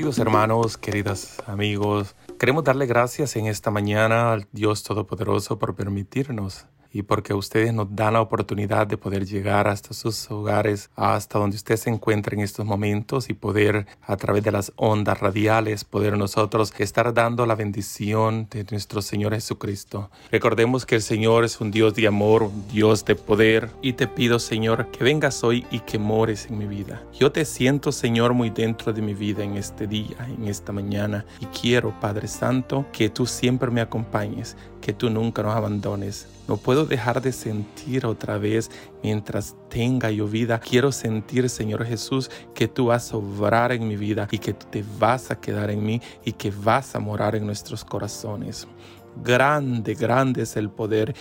Queridos 0.04 0.18
hermanos, 0.18 0.76
queridos 0.76 1.38
amigos, 1.46 2.14
queremos 2.38 2.62
darle 2.62 2.84
gracias 2.84 3.36
en 3.36 3.46
esta 3.46 3.70
mañana 3.70 4.34
al 4.34 4.46
Dios 4.52 4.82
Todopoderoso 4.82 5.58
por 5.58 5.74
permitirnos 5.74 6.66
y 6.94 7.02
porque 7.02 7.34
ustedes 7.34 7.74
nos 7.74 7.88
dan 7.94 8.12
la 8.12 8.20
oportunidad 8.20 8.86
de 8.86 8.96
poder 8.96 9.26
llegar 9.26 9.66
hasta 9.66 9.92
sus 9.92 10.30
hogares, 10.30 10.90
hasta 10.94 11.40
donde 11.40 11.56
usted 11.56 11.76
se 11.76 11.90
encuentra 11.90 12.34
en 12.34 12.40
estos 12.40 12.64
momentos 12.64 13.28
y 13.28 13.34
poder 13.34 13.86
a 14.00 14.16
través 14.16 14.44
de 14.44 14.52
las 14.52 14.72
ondas 14.76 15.18
radiales, 15.18 15.82
poder 15.84 16.16
nosotros 16.16 16.72
estar 16.78 17.12
dando 17.12 17.46
la 17.46 17.56
bendición 17.56 18.46
de 18.48 18.64
nuestro 18.70 19.02
Señor 19.02 19.34
Jesucristo. 19.34 20.08
Recordemos 20.30 20.86
que 20.86 20.94
el 20.94 21.02
Señor 21.02 21.44
es 21.44 21.60
un 21.60 21.72
Dios 21.72 21.94
de 21.96 22.06
amor, 22.06 22.44
un 22.44 22.68
Dios 22.68 23.04
de 23.04 23.16
poder 23.16 23.70
y 23.82 23.94
te 23.94 24.06
pido 24.06 24.38
Señor 24.38 24.92
que 24.92 25.02
vengas 25.02 25.42
hoy 25.42 25.66
y 25.72 25.80
que 25.80 25.98
mores 25.98 26.46
en 26.46 26.58
mi 26.58 26.66
vida. 26.66 27.02
Yo 27.12 27.32
te 27.32 27.44
siento 27.44 27.90
Señor 27.90 28.34
muy 28.34 28.50
dentro 28.50 28.92
de 28.92 29.02
mi 29.02 29.14
vida 29.14 29.42
en 29.42 29.56
este 29.56 29.88
día, 29.88 30.16
en 30.28 30.46
esta 30.46 30.70
mañana 30.70 31.26
y 31.40 31.46
quiero 31.46 31.92
Padre 32.00 32.28
Santo 32.28 32.86
que 32.92 33.08
tú 33.08 33.26
siempre 33.26 33.72
me 33.72 33.80
acompañes, 33.80 34.56
que 34.80 34.92
tú 34.92 35.10
nunca 35.10 35.42
nos 35.42 35.56
abandones. 35.56 36.28
No 36.46 36.58
puedo 36.58 36.83
dejar 36.86 37.20
de 37.20 37.32
sentir 37.32 38.06
otra 38.06 38.38
vez 38.38 38.70
mientras 39.02 39.56
tenga 39.68 40.10
yo 40.10 40.26
vida. 40.26 40.60
Quiero 40.60 40.92
sentir, 40.92 41.48
Señor 41.48 41.84
Jesús, 41.84 42.30
que 42.54 42.68
tú 42.68 42.86
vas 42.86 43.12
a 43.12 43.16
obrar 43.16 43.72
en 43.72 43.86
mi 43.86 43.96
vida 43.96 44.28
y 44.30 44.38
que 44.38 44.54
tú 44.54 44.66
te 44.70 44.84
vas 44.98 45.30
a 45.30 45.40
quedar 45.40 45.70
en 45.70 45.84
mí 45.84 46.00
y 46.24 46.32
que 46.32 46.50
vas 46.50 46.94
a 46.94 47.00
morar 47.00 47.34
en 47.34 47.46
nuestros 47.46 47.84
corazones. 47.84 48.66
Grande, 49.22 49.94
grande 49.94 50.42
es 50.42 50.56
el 50.56 50.70
poder 50.70 51.14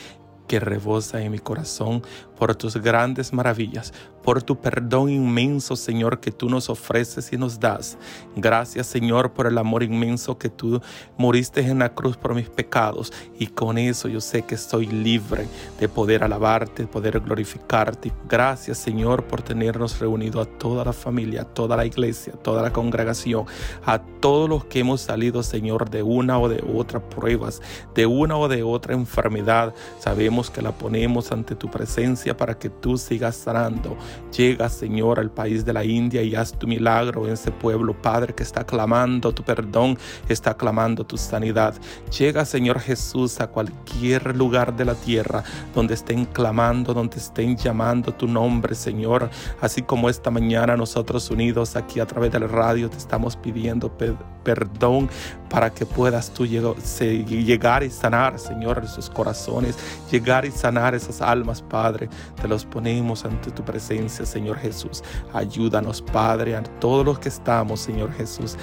que 0.47 0.59
rebosa 0.59 1.21
en 1.21 1.31
mi 1.31 1.39
corazón 1.39 2.03
por 2.37 2.55
tus 2.55 2.77
grandes 2.77 3.33
maravillas, 3.33 3.93
por 4.23 4.41
tu 4.41 4.59
perdón 4.59 5.09
inmenso, 5.09 5.75
Señor, 5.75 6.19
que 6.19 6.31
tú 6.31 6.49
nos 6.49 6.69
ofreces 6.69 7.31
y 7.33 7.37
nos 7.37 7.59
das. 7.59 7.97
Gracias, 8.35 8.87
Señor, 8.87 9.33
por 9.33 9.47
el 9.47 9.57
amor 9.57 9.83
inmenso 9.83 10.37
que 10.37 10.49
tú 10.49 10.81
moriste 11.17 11.61
en 11.61 11.79
la 11.79 11.93
cruz 11.93 12.17
por 12.17 12.33
mis 12.33 12.49
pecados. 12.49 13.11
Y 13.37 13.47
con 13.47 13.77
eso 13.77 14.07
yo 14.07 14.21
sé 14.21 14.43
que 14.43 14.55
estoy 14.55 14.87
libre 14.87 15.47
de 15.79 15.89
poder 15.89 16.23
alabarte, 16.23 16.83
de 16.83 16.87
poder 16.87 17.19
glorificarte. 17.19 18.11
Gracias, 18.27 18.77
Señor, 18.77 19.23
por 19.25 19.41
tenernos 19.41 19.99
reunido 19.99 20.41
a 20.41 20.45
toda 20.45 20.85
la 20.85 20.93
familia, 20.93 21.41
a 21.41 21.45
toda 21.45 21.75
la 21.75 21.85
iglesia, 21.85 22.33
a 22.35 22.37
toda 22.37 22.61
la 22.61 22.71
congregación, 22.71 23.45
a 23.85 23.99
todos 23.99 24.49
los 24.49 24.65
que 24.65 24.79
hemos 24.79 25.01
salido, 25.01 25.43
Señor, 25.43 25.89
de 25.89 26.03
una 26.03 26.39
o 26.39 26.47
de 26.47 26.63
otra 26.73 27.01
pruebas, 27.01 27.61
de 27.93 28.05
una 28.05 28.37
o 28.37 28.47
de 28.47 28.63
otra 28.63 28.93
enfermedad. 28.93 29.73
Sabemos 29.99 30.49
que 30.49 30.61
la 30.61 30.71
ponemos 30.71 31.31
ante 31.31 31.55
tu 31.55 31.69
presencia 31.69 32.35
para 32.35 32.57
que 32.57 32.69
tú 32.69 32.97
sigas 32.97 33.35
sanando. 33.35 33.97
Llega, 34.35 34.67
Señor, 34.69 35.19
al 35.19 35.29
país 35.29 35.63
de 35.63 35.73
la 35.73 35.83
India 35.85 36.23
y 36.23 36.35
haz 36.35 36.53
tu 36.57 36.67
milagro 36.67 37.27
en 37.27 37.33
ese 37.33 37.51
pueblo, 37.51 37.93
Padre, 38.01 38.33
que 38.33 38.41
está 38.43 38.65
clamando 38.65 39.31
tu 39.31 39.43
perdón, 39.43 39.97
está 40.27 40.55
clamando 40.55 41.05
tu 41.05 41.17
sanidad. 41.17 41.75
Llega, 42.17 42.43
Señor 42.45 42.79
Jesús, 42.79 43.39
a 43.41 43.47
cualquier 43.47 44.35
lugar 44.35 44.75
de 44.75 44.85
la 44.85 44.95
tierra 44.95 45.43
donde 45.75 45.93
estén 45.93 46.25
clamando, 46.25 46.93
donde 46.93 47.17
estén 47.17 47.55
llamando 47.57 48.11
tu 48.13 48.27
nombre, 48.27 48.73
Señor. 48.75 49.29
Así 49.61 49.83
como 49.83 50.09
esta 50.09 50.31
mañana 50.31 50.75
nosotros 50.75 51.29
unidos 51.29 51.75
aquí 51.75 51.99
a 51.99 52.05
través 52.07 52.31
del 52.31 52.49
radio 52.49 52.89
te 52.89 52.97
estamos 52.97 53.35
pidiendo 53.35 53.95
pe- 53.95 54.15
perdón 54.43 55.09
para 55.49 55.69
que 55.69 55.85
puedas 55.85 56.31
tú 56.33 56.45
llegar 56.45 57.83
y 57.83 57.89
sanar, 57.89 58.39
Señor, 58.39 58.85
sus 58.87 59.09
corazones, 59.09 59.77
llegar 60.11 60.45
y 60.45 60.51
sanar 60.51 60.95
esas 60.95 61.21
almas, 61.21 61.61
Padre. 61.61 62.09
Te 62.41 62.47
los 62.47 62.65
ponemos 62.65 63.23
ante 63.23 63.51
tu 63.51 63.63
presencia, 63.63 64.02
Señor 64.09 64.57
Jesús. 64.57 65.03
Ayúdanos, 65.33 66.01
Padre, 66.01 66.55
a 66.55 66.63
todos 66.63 67.05
los 67.05 67.19
que 67.19 67.29
estamos, 67.29 67.79
Señor 67.79 68.11
Jesús, 68.13 68.57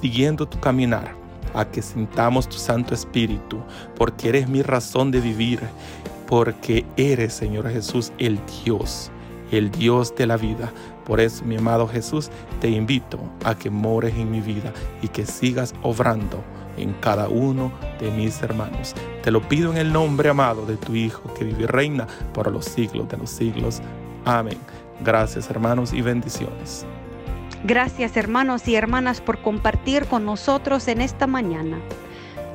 siguiendo 0.00 0.46
tu 0.46 0.58
caminar, 0.60 1.14
a 1.54 1.64
que 1.64 1.82
sintamos 1.82 2.48
tu 2.48 2.56
Santo 2.56 2.94
Espíritu, 2.94 3.62
porque 3.96 4.28
eres 4.28 4.48
mi 4.48 4.62
razón 4.62 5.10
de 5.10 5.20
vivir, 5.20 5.60
porque 6.26 6.84
eres, 6.96 7.32
Señor 7.32 7.70
Jesús, 7.70 8.12
el 8.18 8.38
Dios, 8.64 9.10
el 9.50 9.70
Dios 9.70 10.14
de 10.14 10.26
la 10.26 10.36
vida. 10.36 10.72
Por 11.04 11.20
eso, 11.20 11.44
mi 11.44 11.56
amado 11.56 11.88
Jesús, 11.88 12.30
te 12.60 12.68
invito 12.68 13.18
a 13.44 13.54
que 13.54 13.70
mores 13.70 14.14
en 14.14 14.30
mi 14.30 14.40
vida 14.40 14.72
y 15.02 15.08
que 15.08 15.24
sigas 15.24 15.74
obrando 15.82 16.44
en 16.76 16.92
cada 16.94 17.28
uno 17.28 17.72
de 18.00 18.10
mis 18.10 18.42
hermanos. 18.42 18.94
Te 19.22 19.30
lo 19.30 19.40
pido 19.40 19.72
en 19.72 19.78
el 19.78 19.92
nombre 19.92 20.28
amado 20.28 20.66
de 20.66 20.76
tu 20.76 20.94
Hijo 20.94 21.22
que 21.34 21.44
vive 21.44 21.64
y 21.64 21.66
reina 21.66 22.06
por 22.32 22.50
los 22.52 22.66
siglos 22.66 23.08
de 23.08 23.16
los 23.16 23.30
siglos. 23.30 23.80
Amén. 24.24 24.58
Gracias 25.00 25.48
hermanos 25.50 25.92
y 25.92 26.02
bendiciones. 26.02 26.84
Gracias 27.64 28.16
hermanos 28.16 28.68
y 28.68 28.76
hermanas 28.76 29.20
por 29.20 29.42
compartir 29.42 30.06
con 30.06 30.24
nosotros 30.24 30.86
en 30.88 31.00
esta 31.00 31.26
mañana. 31.26 31.78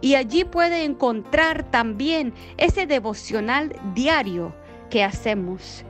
y 0.00 0.14
allí 0.14 0.44
puede 0.44 0.84
encontrar 0.84 1.68
también 1.72 2.32
ese 2.56 2.86
devocional 2.86 3.74
diario 3.94 4.59
que 4.90 5.02
hacemos. 5.04 5.84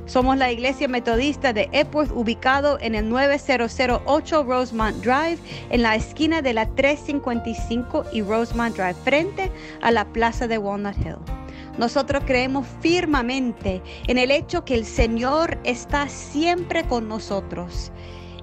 Somos 0.06 0.38
la 0.38 0.52
Iglesia 0.52 0.88
Metodista 0.88 1.54
de 1.54 1.70
Epworth, 1.72 2.12
ubicado 2.12 2.80
en 2.82 2.96
el 2.96 3.08
9008 3.10 4.44
Rosemont 4.44 4.98
Drive, 5.04 5.38
en 5.70 5.84
la 5.84 5.96
esquina 5.96 6.42
de 6.42 6.54
la 6.54 6.66
355 6.66 8.06
y 8.12 8.24
Rosemont 8.24 8.76
Drive, 8.76 8.96
frente 9.04 9.52
a 9.82 9.92
la 9.92 10.06
plaza 10.06 10.48
de 10.48 10.58
Walnut 10.58 10.98
Hill. 10.98 11.18
Nosotros 11.80 12.24
creemos 12.28 12.68
firmemente 12.82 13.82
en 14.06 14.20
el 14.20 14.30
hecho 14.30 14.64
que 14.66 14.76
el 14.76 14.86
Señor 14.86 15.58
está 15.64 16.08
siempre 16.10 16.84
con 16.84 17.08
nosotros. 17.08 17.92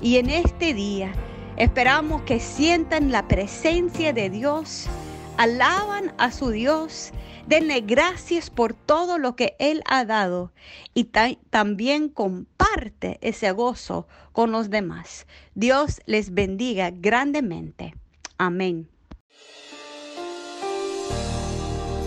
Y 0.00 0.16
en 0.16 0.28
este 0.28 0.74
día 0.74 1.12
esperamos 1.56 2.22
que 2.22 2.40
sientan 2.40 3.12
la 3.12 3.28
presencia 3.28 4.12
de 4.12 4.28
Dios, 4.28 4.88
alaban 5.36 6.12
a 6.18 6.32
su 6.32 6.50
Dios 6.50 7.12
Denle 7.46 7.80
gracias 7.80 8.50
por 8.50 8.74
todo 8.74 9.18
lo 9.18 9.36
que 9.36 9.54
Él 9.60 9.82
ha 9.86 10.04
dado 10.04 10.52
y 10.94 11.04
también 11.04 12.08
comparte 12.08 13.18
ese 13.20 13.52
gozo 13.52 14.08
con 14.32 14.50
los 14.50 14.68
demás. 14.68 15.28
Dios 15.54 16.00
les 16.06 16.34
bendiga 16.34 16.90
grandemente. 16.90 17.94
Amén. 18.36 18.88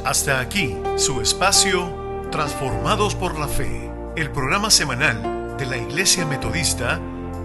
Hasta 0.05 0.39
aquí 0.39 0.77
su 0.95 1.19
espacio 1.21 1.89
Transformados 2.31 3.13
por 3.15 3.37
la 3.39 3.47
Fe, 3.47 3.91
el 4.15 4.31
programa 4.31 4.71
semanal 4.71 5.57
de 5.57 5.65
la 5.65 5.77
Iglesia 5.77 6.25
Metodista 6.25 6.99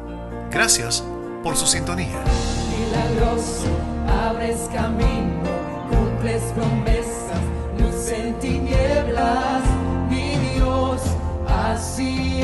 Gracias 0.50 1.02
por 1.44 1.56
su 1.56 1.66
sintonía. 1.66 2.24
Milagroso, 2.70 3.68
abres 4.08 4.66
camino, 4.72 5.42
cumples 5.90 6.42
promesas, 6.54 7.42
luz 7.78 8.10
en 8.10 8.34
tinieblas, 8.40 9.62
mi 10.08 10.36
Dios, 10.54 11.02
así 11.46 12.42